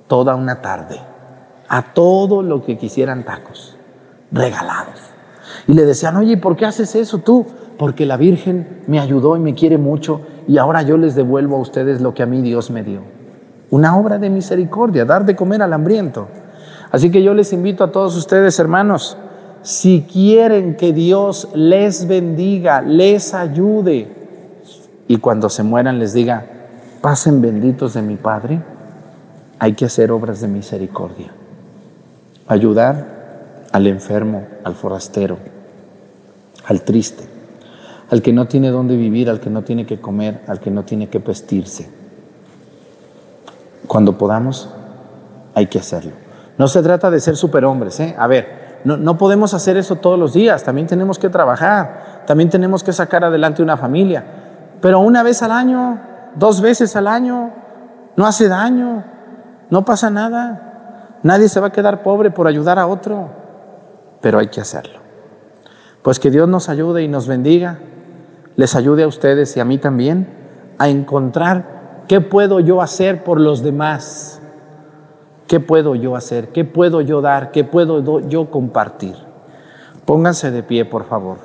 toda 0.07 0.35
una 0.35 0.61
tarde, 0.61 0.99
a 1.67 1.93
todo 1.93 2.43
lo 2.43 2.63
que 2.63 2.77
quisieran 2.77 3.23
tacos 3.23 3.75
regalados. 4.31 4.99
Y 5.67 5.73
le 5.73 5.85
decían, 5.85 6.17
oye, 6.17 6.37
¿por 6.37 6.55
qué 6.55 6.65
haces 6.65 6.95
eso 6.95 7.19
tú? 7.19 7.45
Porque 7.77 8.05
la 8.05 8.17
Virgen 8.17 8.83
me 8.87 8.99
ayudó 8.99 9.35
y 9.35 9.39
me 9.39 9.53
quiere 9.53 9.77
mucho 9.77 10.21
y 10.47 10.57
ahora 10.57 10.81
yo 10.81 10.97
les 10.97 11.15
devuelvo 11.15 11.57
a 11.57 11.59
ustedes 11.59 12.01
lo 12.01 12.13
que 12.13 12.23
a 12.23 12.25
mí 12.25 12.41
Dios 12.41 12.71
me 12.71 12.83
dio. 12.83 13.01
Una 13.69 13.97
obra 13.97 14.17
de 14.17 14.29
misericordia, 14.29 15.05
dar 15.05 15.25
de 15.25 15.35
comer 15.35 15.61
al 15.61 15.73
hambriento. 15.73 16.27
Así 16.91 17.09
que 17.09 17.23
yo 17.23 17.33
les 17.33 17.53
invito 17.53 17.83
a 17.83 17.91
todos 17.91 18.17
ustedes, 18.17 18.59
hermanos, 18.59 19.17
si 19.63 20.05
quieren 20.11 20.75
que 20.75 20.91
Dios 20.91 21.47
les 21.53 22.07
bendiga, 22.07 22.81
les 22.81 23.33
ayude, 23.33 24.07
y 25.07 25.17
cuando 25.17 25.49
se 25.49 25.63
mueran 25.63 25.99
les 25.99 26.13
diga, 26.13 26.45
pasen 27.01 27.41
benditos 27.41 27.93
de 27.93 28.01
mi 28.01 28.15
Padre, 28.15 28.61
hay 29.59 29.73
que 29.73 29.85
hacer 29.85 30.11
obras 30.11 30.41
de 30.41 30.47
misericordia. 30.47 31.31
Ayudar 32.47 33.65
al 33.71 33.87
enfermo, 33.87 34.47
al 34.63 34.75
forastero, 34.75 35.37
al 36.65 36.81
triste, 36.81 37.23
al 38.09 38.21
que 38.21 38.33
no 38.33 38.47
tiene 38.47 38.69
dónde 38.69 38.97
vivir, 38.97 39.29
al 39.29 39.39
que 39.39 39.49
no 39.49 39.63
tiene 39.63 39.85
que 39.85 40.01
comer, 40.01 40.41
al 40.47 40.59
que 40.59 40.71
no 40.71 40.83
tiene 40.83 41.07
que 41.07 41.19
vestirse. 41.19 41.89
Cuando 43.87 44.17
podamos, 44.17 44.69
hay 45.53 45.67
que 45.67 45.79
hacerlo. 45.79 46.20
No 46.61 46.67
se 46.67 46.83
trata 46.83 47.09
de 47.09 47.19
ser 47.19 47.35
superhombres, 47.37 47.99
¿eh? 48.01 48.15
A 48.19 48.27
ver, 48.27 48.81
no, 48.83 48.95
no 48.95 49.17
podemos 49.17 49.55
hacer 49.55 49.77
eso 49.77 49.95
todos 49.95 50.19
los 50.19 50.33
días, 50.33 50.63
también 50.63 50.85
tenemos 50.85 51.17
que 51.17 51.27
trabajar, 51.27 52.21
también 52.27 52.51
tenemos 52.51 52.83
que 52.83 52.93
sacar 52.93 53.23
adelante 53.23 53.63
una 53.63 53.77
familia, 53.77 54.23
pero 54.79 54.99
una 54.99 55.23
vez 55.23 55.41
al 55.41 55.49
año, 55.49 55.99
dos 56.35 56.61
veces 56.61 56.95
al 56.95 57.07
año, 57.07 57.49
no 58.15 58.27
hace 58.27 58.47
daño, 58.47 59.03
no 59.71 59.83
pasa 59.83 60.11
nada, 60.11 61.17
nadie 61.23 61.49
se 61.49 61.59
va 61.59 61.69
a 61.69 61.71
quedar 61.71 62.03
pobre 62.03 62.29
por 62.29 62.45
ayudar 62.45 62.77
a 62.77 62.85
otro, 62.85 63.31
pero 64.21 64.37
hay 64.37 64.49
que 64.49 64.61
hacerlo. 64.61 64.99
Pues 66.03 66.19
que 66.19 66.29
Dios 66.29 66.47
nos 66.47 66.69
ayude 66.69 67.01
y 67.01 67.07
nos 67.07 67.25
bendiga, 67.25 67.79
les 68.55 68.75
ayude 68.75 69.01
a 69.01 69.07
ustedes 69.07 69.57
y 69.57 69.61
a 69.61 69.65
mí 69.65 69.79
también 69.79 70.27
a 70.77 70.89
encontrar 70.89 72.03
qué 72.07 72.21
puedo 72.21 72.59
yo 72.59 72.83
hacer 72.83 73.23
por 73.23 73.39
los 73.39 73.63
demás 73.63 74.40
¿Qué 75.51 75.59
puedo 75.59 75.95
yo 75.95 76.15
hacer? 76.15 76.47
¿Qué 76.53 76.63
puedo 76.63 77.01
yo 77.01 77.19
dar? 77.19 77.51
¿Qué 77.51 77.65
puedo 77.65 78.25
yo 78.29 78.49
compartir? 78.49 79.15
Pónganse 80.05 80.49
de 80.49 80.63
pie, 80.63 80.85
por 80.85 81.05
favor. 81.05 81.39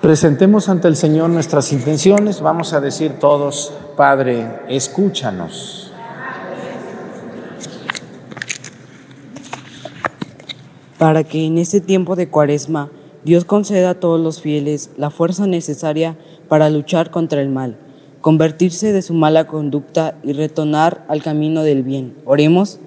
Presentemos 0.00 0.68
ante 0.68 0.86
el 0.86 0.94
Señor 0.94 1.30
nuestras 1.30 1.72
intenciones. 1.72 2.40
Vamos 2.40 2.74
a 2.74 2.80
decir 2.80 3.18
todos, 3.18 3.72
Padre, 3.96 4.46
escúchanos. 4.68 5.90
Para 10.96 11.24
que 11.24 11.44
en 11.44 11.58
este 11.58 11.80
tiempo 11.80 12.14
de 12.14 12.28
cuaresma 12.28 12.88
Dios 13.24 13.44
conceda 13.44 13.90
a 13.90 13.94
todos 13.98 14.20
los 14.20 14.40
fieles 14.40 14.90
la 14.96 15.10
fuerza 15.10 15.48
necesaria 15.48 16.16
para 16.48 16.70
luchar 16.70 17.10
contra 17.10 17.40
el 17.40 17.48
mal 17.48 17.78
convertirse 18.20 18.92
de 18.92 19.02
su 19.02 19.14
mala 19.14 19.46
conducta 19.46 20.16
y 20.22 20.32
retornar 20.32 21.04
al 21.08 21.22
camino 21.22 21.62
del 21.62 21.82
bien. 21.82 22.14
Oremos. 22.24 22.80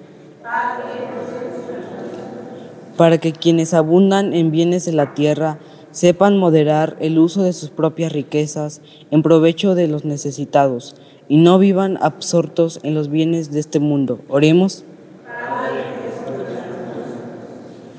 Para 2.96 3.18
que 3.18 3.32
quienes 3.32 3.74
abundan 3.74 4.34
en 4.34 4.50
bienes 4.50 4.84
de 4.84 4.92
la 4.92 5.14
tierra 5.14 5.58
sepan 5.90 6.38
moderar 6.38 6.96
el 7.00 7.18
uso 7.18 7.42
de 7.42 7.52
sus 7.52 7.70
propias 7.70 8.12
riquezas 8.12 8.80
en 9.10 9.22
provecho 9.22 9.74
de 9.74 9.88
los 9.88 10.04
necesitados 10.04 10.96
y 11.28 11.38
no 11.38 11.58
vivan 11.58 11.98
absortos 12.00 12.80
en 12.82 12.94
los 12.94 13.08
bienes 13.08 13.50
de 13.50 13.60
este 13.60 13.78
mundo. 13.78 14.20
Oremos 14.28 14.84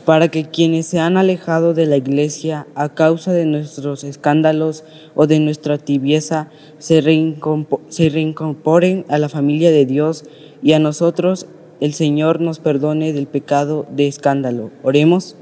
para 0.06 0.28
que 0.28 0.46
quienes 0.46 0.88
se 0.88 1.00
han 1.00 1.18
alejado 1.18 1.74
de 1.74 1.86
la 1.86 1.96
iglesia 1.96 2.68
a 2.76 2.90
causa 2.90 3.32
de 3.32 3.46
nuestros 3.46 4.04
escándalos 4.04 4.84
o 5.16 5.28
de 5.28 5.40
nuestra 5.40 5.78
tibieza 5.78 6.50
se, 6.78 7.00
reincorporen 7.02 9.06
a 9.08 9.18
la 9.18 9.30
familia 9.30 9.72
de 9.72 9.86
Dios 9.86 10.26
y 10.62 10.74
a 10.74 10.80
nosotros 10.80 11.48
el 11.80 11.94
Señor 11.94 12.42
nos 12.42 12.60
perdone 12.60 13.14
del 13.14 13.28
pecado 13.28 13.86
de 13.92 14.08
escándalo. 14.08 14.72
Oremos. 14.84 15.38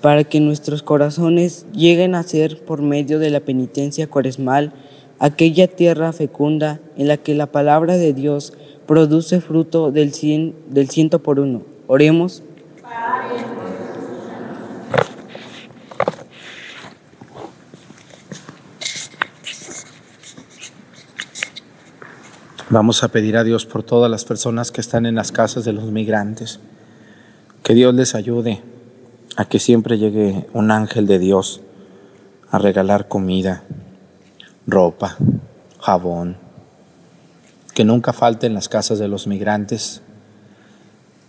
Para 0.00 0.22
que 0.22 0.38
nuestros 0.38 0.84
corazones 0.84 1.66
lleguen 1.72 2.14
a 2.14 2.22
ser, 2.22 2.64
por 2.64 2.82
medio 2.82 3.18
de 3.18 3.30
la 3.30 3.40
penitencia 3.40 4.06
cuaresmal, 4.06 4.72
aquella 5.18 5.66
tierra 5.66 6.12
fecunda 6.12 6.80
en 6.96 7.08
la 7.08 7.16
que 7.16 7.34
la 7.34 7.46
palabra 7.46 7.96
de 7.96 8.12
Dios 8.12 8.52
produce 8.88 9.42
fruto 9.42 9.92
del, 9.92 10.14
cien, 10.14 10.54
del 10.70 10.88
ciento 10.88 11.22
por 11.22 11.38
uno. 11.38 11.62
Oremos. 11.88 12.42
Vamos 22.70 23.04
a 23.04 23.08
pedir 23.08 23.36
a 23.36 23.44
Dios 23.44 23.66
por 23.66 23.82
todas 23.82 24.10
las 24.10 24.24
personas 24.24 24.72
que 24.72 24.80
están 24.80 25.04
en 25.04 25.14
las 25.14 25.32
casas 25.32 25.66
de 25.66 25.74
los 25.74 25.84
migrantes. 25.84 26.58
Que 27.62 27.74
Dios 27.74 27.94
les 27.94 28.14
ayude 28.14 28.62
a 29.36 29.44
que 29.44 29.58
siempre 29.58 29.98
llegue 29.98 30.46
un 30.54 30.70
ángel 30.70 31.06
de 31.06 31.18
Dios 31.18 31.60
a 32.50 32.58
regalar 32.58 33.06
comida, 33.06 33.64
ropa, 34.66 35.18
jabón, 35.78 36.47
que 37.78 37.84
nunca 37.84 38.12
falten 38.12 38.54
las 38.54 38.68
casas 38.68 38.98
de 38.98 39.06
los 39.06 39.28
migrantes, 39.28 40.00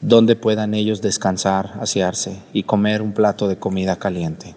donde 0.01 0.35
puedan 0.35 0.73
ellos 0.73 0.99
descansar, 0.99 1.77
asearse 1.79 2.39
y 2.53 2.63
comer 2.63 3.03
un 3.03 3.11
plato 3.11 3.47
de 3.47 3.57
comida 3.57 3.97
caliente. 3.97 4.55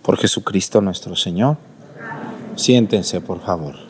Por 0.00 0.16
Jesucristo 0.16 0.80
nuestro 0.80 1.16
Señor. 1.16 1.58
Siéntense, 2.56 3.20
por 3.20 3.42
favor. 3.42 3.87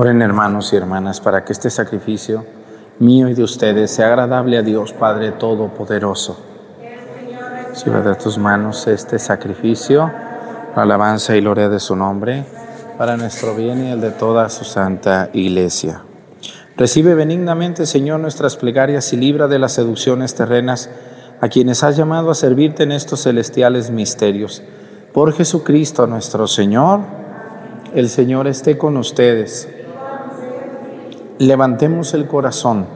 Oren 0.00 0.22
hermanos 0.22 0.72
y 0.72 0.76
hermanas 0.76 1.20
para 1.20 1.44
que 1.44 1.52
este 1.52 1.70
sacrificio 1.70 2.44
mío 3.00 3.28
y 3.28 3.34
de 3.34 3.42
ustedes 3.42 3.90
sea 3.90 4.06
agradable 4.06 4.56
a 4.56 4.62
Dios 4.62 4.92
Padre 4.92 5.32
Todopoderoso. 5.32 6.38
Lleva 7.84 8.00
de 8.02 8.14
tus 8.14 8.38
manos 8.38 8.86
este 8.86 9.18
sacrificio, 9.18 10.08
la 10.76 10.82
alabanza 10.82 11.34
y 11.34 11.40
gloria 11.40 11.68
de 11.68 11.80
su 11.80 11.96
nombre, 11.96 12.44
para 12.96 13.16
nuestro 13.16 13.56
bien 13.56 13.86
y 13.86 13.90
el 13.90 14.00
de 14.00 14.12
toda 14.12 14.48
su 14.50 14.64
santa 14.64 15.30
iglesia. 15.32 16.02
Recibe 16.76 17.16
benignamente, 17.16 17.84
Señor, 17.84 18.20
nuestras 18.20 18.56
plegarias 18.56 19.12
y 19.12 19.16
libra 19.16 19.48
de 19.48 19.58
las 19.58 19.72
seducciones 19.72 20.32
terrenas 20.36 20.90
a 21.40 21.48
quienes 21.48 21.82
has 21.82 21.96
llamado 21.96 22.30
a 22.30 22.36
servirte 22.36 22.84
en 22.84 22.92
estos 22.92 23.24
celestiales 23.24 23.90
misterios. 23.90 24.62
Por 25.12 25.32
Jesucristo 25.32 26.06
nuestro 26.06 26.46
Señor, 26.46 27.00
el 27.96 28.08
Señor 28.08 28.46
esté 28.46 28.78
con 28.78 28.96
ustedes. 28.96 29.68
Levantemos 31.38 32.14
el 32.14 32.26
corazón. 32.26 32.86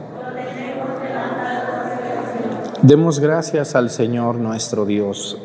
Demos 2.81 3.21
gracias 3.21 3.73
al 3.73 3.89
Señor 3.89 4.35
nuestro 4.35 4.85
Dios. 4.85 5.37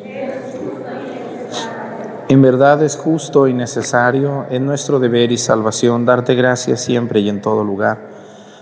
En 2.27 2.41
verdad 2.41 2.83
es 2.83 2.97
justo 2.97 3.47
y 3.47 3.53
necesario, 3.53 4.47
en 4.49 4.65
nuestro 4.65 4.99
deber 4.99 5.31
y 5.31 5.37
salvación, 5.37 6.05
darte 6.05 6.35
gracias 6.35 6.81
siempre 6.81 7.21
y 7.21 7.29
en 7.29 7.41
todo 7.41 7.63
lugar. 7.63 7.99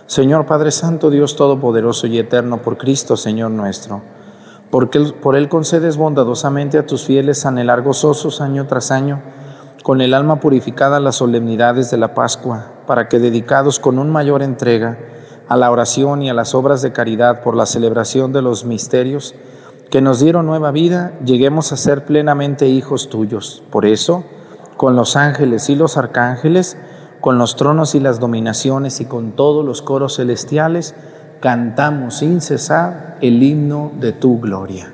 Señor 0.05 0.45
Padre 0.45 0.69
Santo, 0.69 1.09
Dios 1.09 1.35
Todopoderoso 1.35 2.05
y 2.05 2.19
Eterno, 2.19 2.61
por 2.61 2.77
Cristo, 2.77 3.17
Señor 3.17 3.49
nuestro, 3.49 4.03
porque 4.69 4.99
por 5.19 5.35
Él 5.35 5.49
concedes 5.49 5.97
bondadosamente 5.97 6.77
a 6.77 6.85
tus 6.85 7.05
fieles 7.05 7.43
anhelar 7.47 7.81
gozosos 7.81 8.39
año 8.39 8.67
tras 8.67 8.91
año, 8.91 9.19
con 9.83 10.01
el 10.01 10.13
alma 10.13 10.39
purificada 10.39 10.99
las 10.99 11.15
solemnidades 11.15 11.91
de 11.91 11.97
la 11.97 12.13
Pascua, 12.13 12.73
para 12.85 13.07
que 13.07 13.19
dedicados 13.19 13.79
con 13.79 13.99
un 13.99 14.09
mayor 14.09 14.43
entrega 14.43 14.97
a 15.47 15.55
la 15.55 15.71
oración 15.71 16.21
y 16.21 16.29
a 16.29 16.33
las 16.33 16.53
obras 16.55 16.81
de 16.81 16.91
caridad 16.91 17.41
por 17.41 17.55
la 17.55 17.65
celebración 17.65 18.33
de 18.33 18.41
los 18.41 18.65
misterios 18.65 19.33
que 19.89 20.01
nos 20.01 20.19
dieron 20.19 20.45
nueva 20.45 20.71
vida, 20.71 21.13
lleguemos 21.23 21.71
a 21.71 21.77
ser 21.77 22.05
plenamente 22.05 22.67
hijos 22.67 23.09
tuyos. 23.09 23.63
Por 23.71 23.85
eso, 23.85 24.25
con 24.75 24.95
los 24.95 25.15
ángeles 25.15 25.69
y 25.69 25.75
los 25.75 25.97
arcángeles, 25.97 26.77
con 27.21 27.37
los 27.37 27.55
tronos 27.55 27.95
y 27.95 27.99
las 27.99 28.19
dominaciones 28.19 28.99
y 28.99 29.05
con 29.05 29.31
todos 29.31 29.65
los 29.65 29.81
coros 29.81 30.17
celestiales, 30.17 30.93
cantamos 31.39 32.15
sin 32.15 32.41
cesar 32.41 33.17
el 33.21 33.41
himno 33.41 33.91
de 33.99 34.11
tu 34.11 34.39
gloria. 34.39 34.93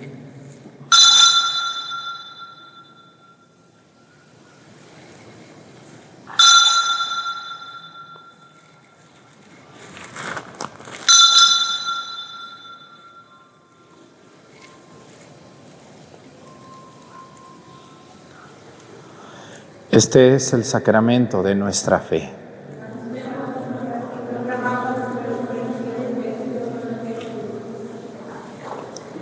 Este 19.91 20.35
es 20.35 20.53
el 20.53 20.63
sacramento 20.63 21.43
de 21.43 21.53
nuestra 21.53 21.99
fe. 21.99 22.29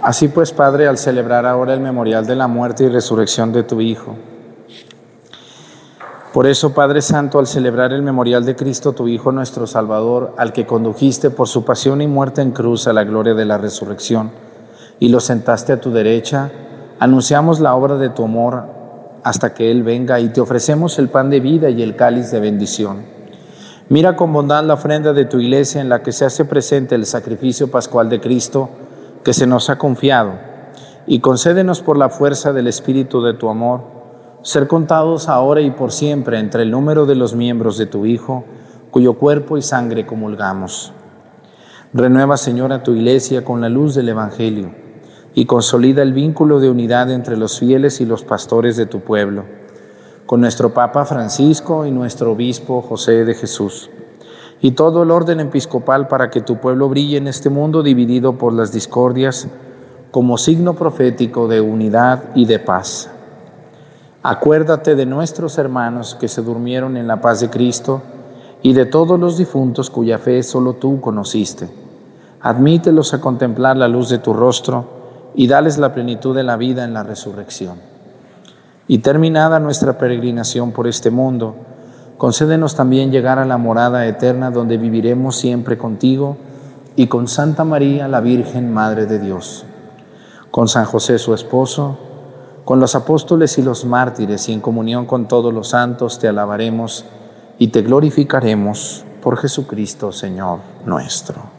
Así 0.04 0.28
pues, 0.28 0.52
Padre, 0.52 0.88
al 0.88 1.00
celebrar 1.00 1.48
ahora 1.48 1.74
el 1.74 1.80
memorial 1.80 2.28
de 2.28 2.36
la 2.36 2.48
muerte 2.48 2.84
y 2.84 2.90
resurrección 2.90 3.52
de 3.52 3.64
tu 3.64 3.82
Hijo, 3.82 4.16
por 6.34 6.46
eso, 6.46 6.76
Padre 6.76 7.02
Santo, 7.02 7.40
al 7.40 7.48
celebrar 7.48 7.92
el 7.92 8.04
memorial 8.04 8.46
de 8.46 8.56
Cristo, 8.56 8.94
tu 8.94 9.08
Hijo 9.08 9.32
nuestro 9.32 9.66
Salvador, 9.66 10.36
al 10.38 10.54
que 10.54 10.68
condujiste 10.68 11.32
por 11.32 11.48
su 11.48 11.66
pasión 11.66 12.04
y 12.04 12.08
muerte 12.08 12.44
en 12.44 12.52
cruz 12.52 12.88
a 12.88 12.94
la 12.94 13.04
gloria 13.04 13.34
de 13.34 13.46
la 13.46 13.58
resurrección, 13.58 14.30
y 15.00 15.10
lo 15.10 15.20
sentaste 15.20 15.74
a 15.74 15.82
tu 15.82 15.92
derecha, 15.92 16.52
anunciamos 17.00 17.60
la 17.60 17.74
obra 17.74 17.96
de 17.96 18.10
tu 18.10 18.24
amor 18.24 18.79
hasta 19.30 19.54
que 19.54 19.70
Él 19.70 19.84
venga 19.84 20.20
y 20.20 20.30
te 20.30 20.42
ofrecemos 20.42 20.98
el 20.98 21.10
pan 21.10 21.30
de 21.30 21.40
vida 21.40 21.70
y 21.70 21.84
el 21.84 21.96
cáliz 21.96 22.32
de 22.32 22.40
bendición. 22.40 23.06
Mira 23.88 24.16
con 24.16 24.34
bondad 24.34 24.64
la 24.64 24.74
ofrenda 24.74 25.14
de 25.14 25.26
tu 25.26 25.40
iglesia 25.40 25.82
en 25.82 25.88
la 25.88 26.02
que 26.02 26.12
se 26.12 26.26
hace 26.26 26.46
presente 26.46 26.96
el 26.96 27.06
sacrificio 27.06 27.70
pascual 27.70 28.10
de 28.10 28.20
Cristo 28.20 28.72
que 29.24 29.34
se 29.34 29.46
nos 29.46 29.70
ha 29.70 29.78
confiado, 29.78 30.32
y 31.06 31.20
concédenos 31.20 31.84
por 31.84 31.96
la 31.96 32.10
fuerza 32.10 32.54
del 32.54 32.66
Espíritu 32.66 33.22
de 33.22 33.36
tu 33.36 33.50
amor 33.50 33.82
ser 34.42 34.68
contados 34.68 35.30
ahora 35.30 35.62
y 35.62 35.70
por 35.70 35.92
siempre 35.92 36.40
entre 36.40 36.64
el 36.64 36.72
número 36.72 37.06
de 37.06 37.14
los 37.14 37.36
miembros 37.36 37.78
de 37.78 37.86
tu 37.86 38.08
Hijo, 38.08 38.46
cuyo 38.90 39.14
cuerpo 39.14 39.58
y 39.58 39.62
sangre 39.62 40.08
comulgamos. 40.08 40.92
Renueva, 41.94 42.36
Señor, 42.36 42.74
a 42.74 42.82
tu 42.82 42.94
iglesia 42.94 43.46
con 43.46 43.62
la 43.62 43.70
luz 43.70 43.94
del 43.94 44.10
Evangelio 44.10 44.79
y 45.34 45.46
consolida 45.46 46.02
el 46.02 46.14
vínculo 46.14 46.60
de 46.60 46.70
unidad 46.70 47.12
entre 47.12 47.38
los 47.38 47.60
fieles 47.60 48.02
y 48.02 48.06
los 48.06 48.24
pastores 48.24 48.78
de 48.78 48.86
tu 48.86 49.02
pueblo, 49.02 49.44
con 50.26 50.42
nuestro 50.42 50.74
Papa 50.74 51.06
Francisco 51.06 51.86
y 51.86 51.92
nuestro 51.92 52.32
Obispo 52.32 52.82
José 52.82 53.26
de 53.26 53.36
Jesús, 53.36 53.90
y 54.62 54.72
todo 54.72 55.04
el 55.04 55.12
orden 55.12 55.40
episcopal 55.40 56.08
para 56.08 56.30
que 56.30 56.42
tu 56.42 56.58
pueblo 56.58 56.90
brille 56.90 57.18
en 57.18 57.28
este 57.28 57.50
mundo 57.50 57.84
dividido 57.84 58.38
por 58.38 58.54
las 58.54 58.72
discordias 58.72 59.48
como 60.12 60.38
signo 60.38 60.74
profético 60.74 61.48
de 61.48 61.62
unidad 61.62 62.24
y 62.36 62.46
de 62.46 62.60
paz. 62.60 63.10
Acuérdate 64.22 64.96
de 64.96 65.06
nuestros 65.06 65.58
hermanos 65.58 66.16
que 66.20 66.28
se 66.28 66.42
durmieron 66.42 66.98
en 66.98 67.08
la 67.08 67.22
paz 67.22 67.40
de 67.40 67.50
Cristo 67.50 68.02
y 68.62 68.74
de 68.74 68.86
todos 68.86 69.18
los 69.18 69.38
difuntos 69.38 69.90
cuya 69.90 70.18
fe 70.18 70.44
solo 70.44 70.74
tú 70.74 71.00
conociste. 71.00 71.70
Admítelos 72.42 73.14
a 73.14 73.22
contemplar 73.22 73.78
la 73.78 73.88
luz 73.88 74.10
de 74.10 74.18
tu 74.18 74.34
rostro 74.34 74.99
y 75.36 75.48
dales 75.48 75.78
la 75.78 75.94
plenitud 75.94 76.36
de 76.36 76.44
la 76.44 76.58
vida 76.58 76.84
en 76.84 76.94
la 76.94 77.04
resurrección. 77.04 77.78
Y 78.88 79.00
terminada 79.00 79.60
nuestra 79.60 79.98
peregrinación 79.98 80.72
por 80.72 80.88
este 80.88 81.12
mundo, 81.12 81.56
concédenos 82.18 82.76
también 82.76 83.12
llegar 83.12 83.40
a 83.40 83.46
la 83.46 83.58
morada 83.58 84.08
eterna 84.08 84.52
donde 84.52 84.78
viviremos 84.78 85.36
siempre 85.36 85.78
contigo 85.78 86.38
y 86.96 87.08
con 87.08 87.28
Santa 87.28 87.64
María, 87.64 88.08
la 88.08 88.20
Virgen 88.20 88.74
Madre 88.74 89.06
de 89.06 89.20
Dios, 89.20 89.66
con 90.52 90.68
San 90.68 90.86
José 90.86 91.20
su 91.20 91.34
esposo, 91.34 91.98
con 92.66 92.80
los 92.80 92.96
apóstoles 92.96 93.58
y 93.58 93.62
los 93.62 93.86
mártires 93.86 94.50
y 94.50 94.54
en 94.54 94.62
comunión 94.62 95.06
con 95.06 95.28
todos 95.28 95.54
los 95.54 95.70
santos 95.70 96.20
te 96.20 96.28
alabaremos 96.28 97.06
y 97.58 97.70
te 97.70 97.82
glorificaremos 97.82 99.06
por 99.22 99.38
Jesucristo, 99.38 100.12
Señor 100.12 100.60
nuestro. 100.86 101.59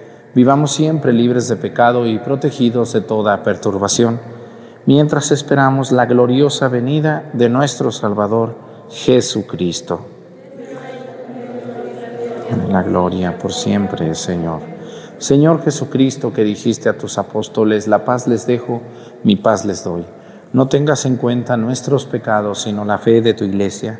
vivamos 0.33 0.71
siempre 0.71 1.13
libres 1.13 1.47
de 1.47 1.55
pecado 1.55 2.07
y 2.07 2.19
protegidos 2.19 2.93
de 2.93 3.01
toda 3.01 3.43
perturbación, 3.43 4.19
mientras 4.85 5.31
esperamos 5.31 5.91
la 5.91 6.05
gloriosa 6.05 6.67
venida 6.67 7.29
de 7.33 7.49
nuestro 7.49 7.91
Salvador 7.91 8.55
Jesucristo. 8.89 10.05
La 12.69 12.83
gloria 12.83 13.37
por 13.37 13.53
siempre, 13.53 14.15
Señor. 14.15 14.61
Señor 15.17 15.63
Jesucristo, 15.63 16.33
que 16.33 16.43
dijiste 16.43 16.89
a 16.89 16.97
tus 16.97 17.17
apóstoles, 17.17 17.87
la 17.87 18.05
paz 18.05 18.27
les 18.27 18.47
dejo, 18.47 18.81
mi 19.23 19.35
paz 19.35 19.65
les 19.65 19.83
doy. 19.83 20.05
No 20.53 20.67
tengas 20.67 21.05
en 21.05 21.17
cuenta 21.17 21.57
nuestros 21.57 22.05
pecados, 22.05 22.63
sino 22.63 22.83
la 22.85 22.97
fe 22.97 23.21
de 23.21 23.33
tu 23.33 23.43
iglesia, 23.43 23.99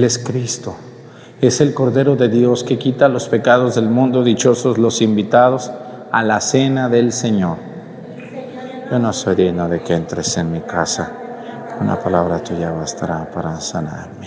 Él 0.00 0.04
es 0.04 0.18
Cristo. 0.18 0.76
Es 1.42 1.60
el 1.60 1.74
Cordero 1.74 2.16
de 2.16 2.30
Dios 2.30 2.64
que 2.64 2.78
quita 2.78 3.10
los 3.10 3.28
pecados 3.28 3.74
del 3.74 3.90
mundo. 3.90 4.24
Dichosos 4.24 4.78
los 4.78 5.02
invitados 5.02 5.70
a 6.10 6.22
la 6.22 6.40
cena 6.40 6.88
del 6.88 7.12
Señor. 7.12 7.58
Yo 8.90 8.98
no 8.98 9.12
soy 9.12 9.34
digno 9.34 9.68
de 9.68 9.82
que 9.82 9.92
entres 9.92 10.38
en 10.38 10.52
mi 10.52 10.60
casa. 10.60 11.12
Una 11.82 12.00
palabra 12.00 12.42
tuya 12.42 12.70
bastará 12.70 13.30
para 13.30 13.60
sanarme. 13.60 14.19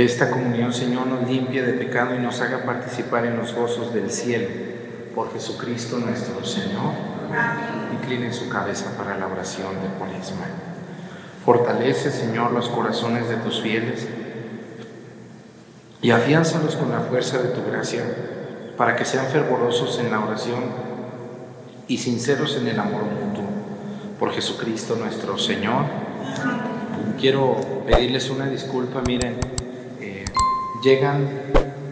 Que 0.00 0.06
esta 0.06 0.30
comunión, 0.30 0.72
Señor, 0.72 1.08
nos 1.08 1.28
limpie 1.28 1.60
de 1.60 1.74
pecado 1.74 2.14
y 2.14 2.18
nos 2.18 2.40
haga 2.40 2.64
participar 2.64 3.26
en 3.26 3.36
los 3.36 3.52
gozos 3.52 3.92
del 3.92 4.10
cielo. 4.10 4.48
Por 5.14 5.30
Jesucristo 5.30 5.98
nuestro 5.98 6.42
Señor. 6.42 6.94
Incline 7.92 8.32
su 8.32 8.48
cabeza 8.48 8.96
para 8.96 9.18
la 9.18 9.26
oración 9.26 9.74
de 9.82 9.88
Cuaresma. 9.98 10.46
Fortalece, 11.44 12.10
Señor, 12.10 12.52
los 12.52 12.70
corazones 12.70 13.28
de 13.28 13.36
tus 13.36 13.60
fieles 13.60 14.08
y 16.00 16.12
afiánzalos 16.12 16.76
con 16.76 16.90
la 16.90 17.00
fuerza 17.00 17.36
de 17.36 17.50
tu 17.50 17.62
gracia 17.70 18.02
para 18.78 18.96
que 18.96 19.04
sean 19.04 19.26
fervorosos 19.26 19.98
en 19.98 20.10
la 20.10 20.20
oración 20.20 20.64
y 21.88 21.98
sinceros 21.98 22.56
en 22.56 22.68
el 22.68 22.80
amor 22.80 23.02
mutuo. 23.02 23.44
Por 24.18 24.32
Jesucristo 24.32 24.96
nuestro 24.96 25.36
Señor. 25.36 25.84
Quiero 27.20 27.84
pedirles 27.86 28.30
una 28.30 28.46
disculpa, 28.46 29.02
miren, 29.06 29.59
llegan 30.82 31.28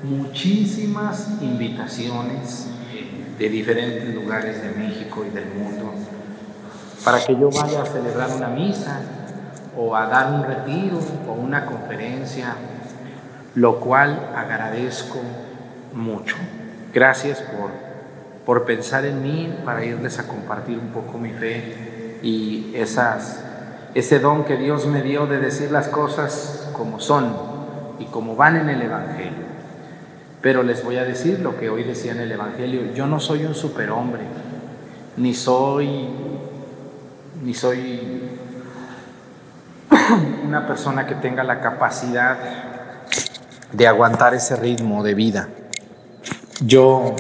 muchísimas 0.02 1.28
invitaciones 1.40 2.68
eh, 2.92 3.34
de 3.38 3.48
diferentes 3.48 4.14
lugares 4.14 4.62
de 4.62 4.70
México 4.70 5.24
y 5.26 5.34
del 5.34 5.46
mundo 5.46 5.92
para 7.04 7.24
que 7.24 7.36
yo 7.36 7.50
vaya 7.50 7.82
a 7.82 7.86
celebrar 7.86 8.30
una 8.36 8.48
misa 8.48 9.00
o 9.76 9.94
a 9.94 10.06
dar 10.06 10.32
un 10.32 10.44
retiro 10.44 10.98
o 11.28 11.32
una 11.32 11.64
conferencia, 11.66 12.54
lo 13.54 13.78
cual 13.78 14.30
agradezco 14.34 15.20
mucho. 15.94 16.36
Gracias 16.92 17.40
por, 17.40 17.70
por 18.44 18.64
pensar 18.64 19.04
en 19.04 19.22
mí 19.22 19.56
para 19.64 19.84
irles 19.84 20.18
a 20.18 20.26
compartir 20.26 20.78
un 20.78 20.88
poco 20.88 21.18
mi 21.18 21.30
fe 21.30 22.18
y 22.22 22.72
esas, 22.74 23.44
ese 23.94 24.18
don 24.18 24.44
que 24.44 24.56
Dios 24.56 24.86
me 24.86 25.02
dio 25.02 25.26
de 25.26 25.38
decir 25.38 25.70
las 25.70 25.88
cosas 25.88 26.68
como 26.72 26.98
son 26.98 27.47
y 27.98 28.04
como 28.06 28.36
van 28.36 28.56
en 28.56 28.68
el 28.68 28.82
Evangelio. 28.82 29.48
Pero 30.40 30.62
les 30.62 30.84
voy 30.84 30.96
a 30.96 31.04
decir 31.04 31.40
lo 31.40 31.56
que 31.58 31.68
hoy 31.68 31.82
decía 31.82 32.12
en 32.12 32.20
el 32.20 32.30
Evangelio, 32.30 32.92
yo 32.94 33.06
no 33.06 33.18
soy 33.18 33.44
un 33.44 33.54
superhombre, 33.54 34.22
ni 35.16 35.34
soy, 35.34 36.08
ni 37.42 37.54
soy 37.54 38.22
una 40.46 40.66
persona 40.66 41.06
que 41.06 41.16
tenga 41.16 41.42
la 41.42 41.60
capacidad 41.60 42.38
de 43.72 43.86
aguantar 43.86 44.34
ese 44.34 44.54
ritmo 44.56 45.02
de 45.02 45.14
vida. 45.14 45.48
Yo 46.60 47.16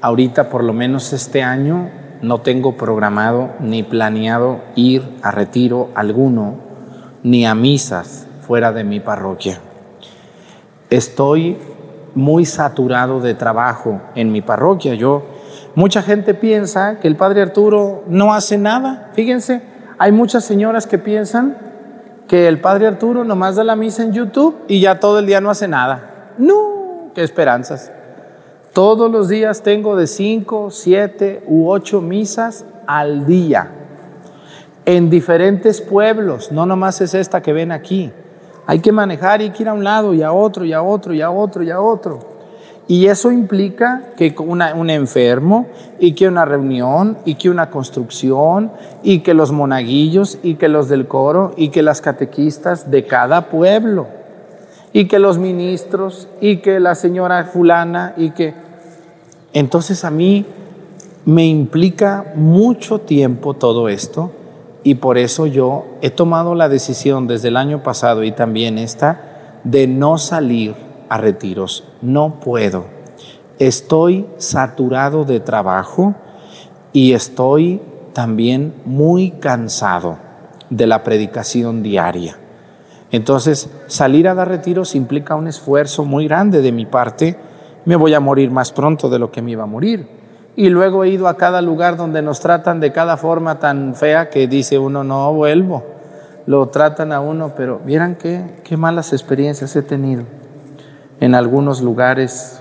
ahorita, 0.00 0.48
por 0.48 0.64
lo 0.64 0.72
menos 0.72 1.12
este 1.12 1.42
año, 1.42 1.90
no 2.22 2.40
tengo 2.40 2.76
programado 2.76 3.54
ni 3.60 3.82
planeado 3.82 4.62
ir 4.76 5.08
a 5.22 5.30
retiro 5.30 5.90
alguno, 5.94 6.56
ni 7.22 7.46
a 7.46 7.54
misas 7.54 8.26
fuera 8.50 8.72
de 8.72 8.82
mi 8.82 8.98
parroquia. 8.98 9.60
Estoy 10.90 11.56
muy 12.16 12.44
saturado 12.44 13.20
de 13.20 13.34
trabajo 13.34 14.00
en 14.16 14.32
mi 14.32 14.42
parroquia. 14.42 14.94
Yo, 14.94 15.22
mucha 15.76 16.02
gente 16.02 16.34
piensa 16.34 16.98
que 16.98 17.06
el 17.06 17.14
Padre 17.14 17.42
Arturo 17.42 18.02
no 18.08 18.34
hace 18.34 18.58
nada. 18.58 19.10
Fíjense, 19.12 19.62
hay 19.98 20.10
muchas 20.10 20.44
señoras 20.44 20.88
que 20.88 20.98
piensan 20.98 21.58
que 22.26 22.48
el 22.48 22.60
Padre 22.60 22.88
Arturo 22.88 23.22
nomás 23.22 23.54
da 23.54 23.62
la 23.62 23.76
misa 23.76 24.02
en 24.02 24.12
YouTube 24.12 24.56
y 24.66 24.80
ya 24.80 24.98
todo 24.98 25.20
el 25.20 25.26
día 25.26 25.40
no 25.40 25.50
hace 25.50 25.68
nada. 25.68 26.32
No, 26.36 27.12
qué 27.14 27.22
esperanzas. 27.22 27.92
Todos 28.72 29.12
los 29.12 29.28
días 29.28 29.62
tengo 29.62 29.94
de 29.94 30.08
cinco, 30.08 30.72
siete 30.72 31.44
u 31.46 31.70
ocho 31.70 32.00
misas 32.00 32.64
al 32.88 33.26
día 33.26 33.70
en 34.86 35.08
diferentes 35.08 35.80
pueblos, 35.80 36.50
no 36.50 36.66
nomás 36.66 37.00
es 37.00 37.14
esta 37.14 37.42
que 37.42 37.52
ven 37.52 37.70
aquí. 37.70 38.12
Hay 38.66 38.80
que 38.80 38.92
manejar 38.92 39.40
y 39.40 39.44
hay 39.44 39.50
que 39.50 39.62
ir 39.62 39.68
a 39.68 39.72
un 39.72 39.84
lado 39.84 40.14
y 40.14 40.22
a 40.22 40.32
otro 40.32 40.64
y 40.64 40.72
a 40.72 40.82
otro 40.82 41.14
y 41.14 41.20
a 41.20 41.30
otro 41.30 41.62
y 41.62 41.70
a 41.70 41.80
otro. 41.80 42.18
Y 42.90 43.06
eso 43.06 43.30
implica 43.30 44.02
que 44.16 44.34
un 44.36 44.90
enfermo 44.90 45.68
y 46.00 46.12
que 46.12 46.26
una 46.26 46.44
reunión 46.44 47.18
y 47.24 47.36
que 47.36 47.48
una 47.48 47.70
construcción 47.70 48.72
y 49.04 49.20
que 49.20 49.32
los 49.32 49.52
monaguillos 49.52 50.38
y 50.42 50.56
que 50.56 50.68
los 50.68 50.88
del 50.88 51.06
coro 51.06 51.52
y 51.56 51.68
que 51.68 51.82
las 51.82 52.00
catequistas 52.00 52.90
de 52.90 53.06
cada 53.06 53.48
pueblo 53.48 54.08
y 54.92 55.06
que 55.06 55.20
los 55.20 55.38
ministros 55.38 56.26
y 56.40 56.56
que 56.56 56.80
la 56.80 56.96
señora 56.96 57.44
fulana 57.44 58.14
y 58.16 58.30
que... 58.30 58.54
Entonces 59.52 60.04
a 60.04 60.10
mí 60.10 60.44
me 61.24 61.46
implica 61.46 62.32
mucho 62.34 62.98
tiempo 62.98 63.54
todo 63.54 63.88
esto 63.88 64.32
y 64.82 64.96
por 64.96 65.18
eso 65.18 65.46
yo 65.46 65.84
he 66.00 66.10
tomado 66.10 66.54
la 66.54 66.68
decisión 66.68 67.26
desde 67.26 67.48
el 67.48 67.56
año 67.56 67.82
pasado 67.82 68.24
y 68.24 68.32
también 68.32 68.78
esta 68.78 69.60
de 69.64 69.86
no 69.86 70.16
salir 70.16 70.74
a 71.08 71.18
retiros. 71.18 71.84
No 72.00 72.40
puedo. 72.40 72.86
Estoy 73.58 74.26
saturado 74.38 75.24
de 75.24 75.40
trabajo 75.40 76.14
y 76.92 77.12
estoy 77.12 77.82
también 78.14 78.74
muy 78.84 79.32
cansado 79.32 80.18
de 80.70 80.86
la 80.86 81.02
predicación 81.02 81.82
diaria. 81.82 82.38
Entonces, 83.10 83.68
salir 83.86 84.28
a 84.28 84.34
dar 84.34 84.48
retiros 84.48 84.94
implica 84.94 85.34
un 85.34 85.48
esfuerzo 85.48 86.04
muy 86.04 86.26
grande 86.26 86.62
de 86.62 86.72
mi 86.72 86.86
parte. 86.86 87.36
Me 87.84 87.96
voy 87.96 88.14
a 88.14 88.20
morir 88.20 88.50
más 88.50 88.72
pronto 88.72 89.10
de 89.10 89.18
lo 89.18 89.30
que 89.30 89.42
me 89.42 89.50
iba 89.50 89.64
a 89.64 89.66
morir. 89.66 90.19
Y 90.56 90.68
luego 90.68 91.04
he 91.04 91.10
ido 91.10 91.28
a 91.28 91.36
cada 91.36 91.62
lugar 91.62 91.96
donde 91.96 92.22
nos 92.22 92.40
tratan 92.40 92.80
de 92.80 92.92
cada 92.92 93.16
forma 93.16 93.58
tan 93.58 93.94
fea 93.94 94.30
que 94.30 94.46
dice 94.46 94.78
uno, 94.78 95.04
no 95.04 95.32
vuelvo. 95.32 95.84
Lo 96.46 96.68
tratan 96.68 97.12
a 97.12 97.20
uno, 97.20 97.52
pero 97.56 97.80
vieran 97.84 98.16
qué, 98.16 98.60
qué 98.64 98.76
malas 98.76 99.12
experiencias 99.12 99.76
he 99.76 99.82
tenido 99.82 100.24
en 101.20 101.34
algunos 101.34 101.82
lugares, 101.82 102.60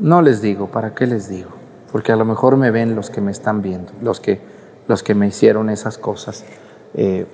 no 0.00 0.22
les 0.22 0.40
digo, 0.40 0.68
¿para 0.68 0.94
qué 0.94 1.06
les 1.06 1.28
digo? 1.28 1.50
Porque 1.92 2.12
a 2.12 2.16
lo 2.16 2.24
mejor 2.24 2.56
me 2.56 2.70
ven 2.70 2.96
los 2.96 3.10
que 3.10 3.20
me 3.20 3.30
están 3.30 3.62
viendo, 3.62 3.92
los 4.02 4.20
que, 4.20 4.40
los 4.88 5.02
que 5.02 5.14
me 5.14 5.28
hicieron 5.28 5.68
esas 5.68 5.98
cosas 5.98 6.44
eh, 6.94 7.26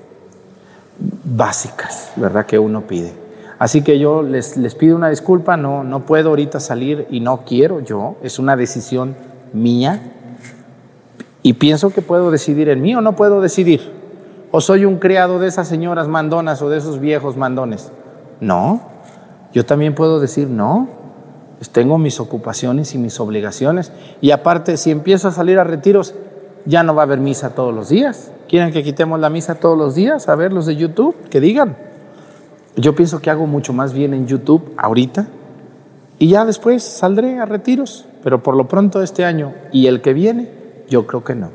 básicas, 1.25 2.13
¿verdad? 2.17 2.47
Que 2.47 2.59
uno 2.59 2.83
pide. 2.83 3.22
Así 3.63 3.83
que 3.83 4.01
yo 4.01 4.25
les, 4.25 4.57
les 4.57 4.75
pido 4.75 4.97
una 4.97 5.09
disculpa, 5.09 5.57
no, 5.57 5.85
no 5.85 6.01
puedo 6.01 6.31
ahorita 6.31 6.59
salir 6.59 7.07
y 7.11 7.21
no 7.21 7.45
quiero 7.45 7.79
yo, 7.79 8.17
es 8.21 8.41
una 8.41 8.57
decisión 8.57 9.15
mía 9.53 10.03
y 11.45 11.53
pienso 11.53 11.91
que 11.91 12.03
puedo 12.03 12.33
decidir 12.33 12.69
en 12.71 12.83
mí 12.83 12.93
o 12.97 13.01
no 13.01 13.15
puedo 13.15 13.41
decidir. 13.41 13.93
O 14.51 14.61
soy 14.61 14.85
un 14.85 14.97
criado 14.99 15.39
de 15.39 15.47
esas 15.47 15.69
señoras 15.69 16.09
mandonas 16.09 16.61
o 16.61 16.71
de 16.71 16.79
esos 16.79 16.99
viejos 16.99 17.37
mandones. 17.37 17.93
No, 18.41 18.81
yo 19.53 19.65
también 19.65 19.95
puedo 19.95 20.19
decir, 20.19 20.49
no, 20.49 20.89
pues 21.59 21.71
tengo 21.71 21.99
mis 21.99 22.19
ocupaciones 22.19 22.97
y 22.97 22.99
mis 22.99 23.21
obligaciones. 23.21 23.93
Y 24.21 24.33
aparte, 24.33 24.77
si 24.77 24.91
empiezo 24.91 25.29
a 25.29 25.31
salir 25.31 25.61
a 25.61 25.63
retiros, 25.63 26.17
ya 26.65 26.83
no 26.83 26.97
va 26.97 27.03
a 27.03 27.05
haber 27.05 27.21
misa 27.21 27.51
todos 27.51 27.73
los 27.73 27.91
días. 27.91 28.33
¿Quieren 28.49 28.73
que 28.73 28.83
quitemos 28.83 29.21
la 29.21 29.31
misa 29.31 29.55
todos 29.55 29.79
los 29.79 29.95
días? 29.95 30.29
A 30.29 30.35
ver 30.35 30.53
los 30.53 30.67
de 30.67 30.75
YouTube, 30.75 31.15
que 31.31 31.41
digan. 31.41 31.92
Yo 32.77 32.95
pienso 32.95 33.21
que 33.21 33.31
hago 33.31 33.47
mucho 33.47 33.73
más 33.73 33.93
bien 33.93 34.15
en 34.15 34.27
YouTube 34.27 34.73
ahorita 34.79 35.27
y 36.19 36.29
ya 36.29 36.45
después 36.47 36.83
saldré 36.83 37.39
a 37.39 37.45
retiros, 37.45 38.07
pero 38.25 38.43
por 38.43 38.57
lo 38.57 38.67
pronto 38.67 39.03
este 39.03 39.25
año 39.25 39.53
y 39.73 39.89
el 39.89 40.01
que 40.01 40.15
viene, 40.15 40.49
yo 40.89 41.07
creo 41.07 41.23
que 41.23 41.35
no. 41.35 41.51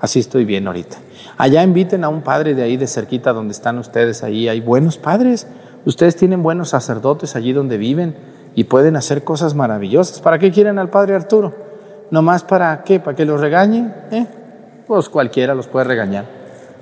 Así 0.00 0.18
estoy 0.18 0.44
bien 0.44 0.66
ahorita. 0.66 0.98
Allá 1.38 1.62
inviten 1.62 2.04
a 2.04 2.08
un 2.08 2.22
padre 2.22 2.54
de 2.54 2.62
ahí 2.62 2.76
de 2.76 2.86
cerquita 2.86 3.32
donde 3.32 3.52
están 3.52 3.78
ustedes 3.78 4.22
ahí, 4.22 4.48
hay 4.48 4.60
buenos 4.60 4.98
padres. 4.98 5.46
Ustedes 5.86 6.16
tienen 6.16 6.42
buenos 6.42 6.70
sacerdotes 6.70 7.34
allí 7.34 7.52
donde 7.52 7.78
viven 7.78 8.14
y 8.54 8.64
pueden 8.64 8.96
hacer 8.96 9.24
cosas 9.24 9.54
maravillosas. 9.54 10.20
¿Para 10.20 10.38
qué 10.38 10.50
quieren 10.50 10.78
al 10.78 10.90
Padre 10.90 11.14
Arturo? 11.14 11.54
¿Nomás 12.10 12.44
para 12.44 12.84
qué? 12.84 13.00
¿Para 13.00 13.16
que 13.16 13.24
los 13.24 13.40
regañe? 13.40 13.90
¿Eh? 14.10 14.26
Pues 14.86 15.08
cualquiera 15.08 15.54
los 15.54 15.66
puede 15.66 15.86
regañar. 15.86 16.26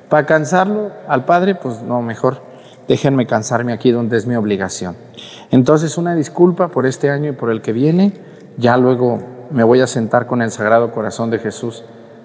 ¿Para 0.08 0.26
cansarlo 0.26 0.90
al 1.06 1.24
Padre? 1.24 1.54
Pues 1.54 1.82
no, 1.82 2.02
mejor 2.02 2.49
déjenme 2.90 3.24
cansarme 3.24 3.72
aquí 3.72 3.92
donde 3.92 4.16
es 4.16 4.26
mi 4.26 4.34
obligación. 4.34 4.96
Entonces, 5.52 5.96
una 5.96 6.16
disculpa 6.16 6.66
por 6.66 6.86
este 6.86 7.08
año 7.08 7.30
y 7.30 7.32
por 7.34 7.50
el 7.50 7.62
que 7.62 7.72
viene. 7.72 8.12
Ya 8.56 8.76
luego 8.76 9.20
me 9.52 9.62
voy 9.62 9.80
a 9.80 9.86
sentar 9.86 10.26
con 10.26 10.42
el 10.42 10.50
Sagrado 10.50 10.90
Corazón 10.90 11.30
de 11.30 11.38
Jesús 11.38 11.84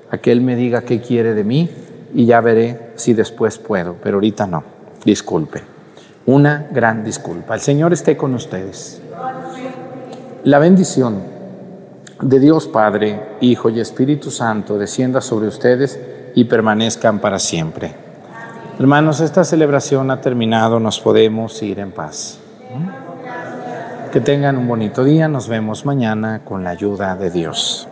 a 0.09 0.17
que 0.17 0.31
Él 0.31 0.41
me 0.41 0.55
diga 0.55 0.81
qué 0.81 1.01
quiere 1.01 1.35
de 1.35 1.43
mí 1.43 1.69
y 2.15 2.25
ya 2.25 2.41
veré 2.41 2.93
si 2.95 3.13
después 3.13 3.59
puedo, 3.59 3.95
pero 4.01 4.17
ahorita 4.17 4.47
no. 4.47 4.63
Disculpe 5.05 5.61
una 6.25 6.65
gran 6.71 7.03
disculpa. 7.03 7.53
El 7.53 7.61
Señor 7.61 7.93
esté 7.93 8.17
con 8.17 8.33
ustedes. 8.33 8.99
La 10.45 10.57
bendición 10.57 11.21
de 12.19 12.39
Dios 12.39 12.67
Padre, 12.67 13.37
Hijo 13.39 13.69
y 13.69 13.79
Espíritu 13.79 14.31
Santo 14.31 14.79
descienda 14.79 15.21
sobre 15.21 15.47
ustedes 15.47 15.99
y 16.33 16.45
permanezcan 16.45 17.19
para 17.19 17.37
siempre. 17.37 18.04
Hermanos, 18.77 19.21
esta 19.21 19.45
celebración 19.45 20.11
ha 20.11 20.19
terminado, 20.19 20.81
nos 20.81 20.99
podemos 20.99 21.61
ir 21.63 21.79
en 21.79 21.93
paz. 21.93 22.39
Que 24.11 24.19
tengan 24.19 24.57
un 24.57 24.67
bonito 24.67 25.05
día, 25.05 25.29
nos 25.29 25.47
vemos 25.47 25.85
mañana 25.85 26.41
con 26.43 26.65
la 26.65 26.71
ayuda 26.71 27.15
de 27.15 27.31
Dios. 27.31 27.87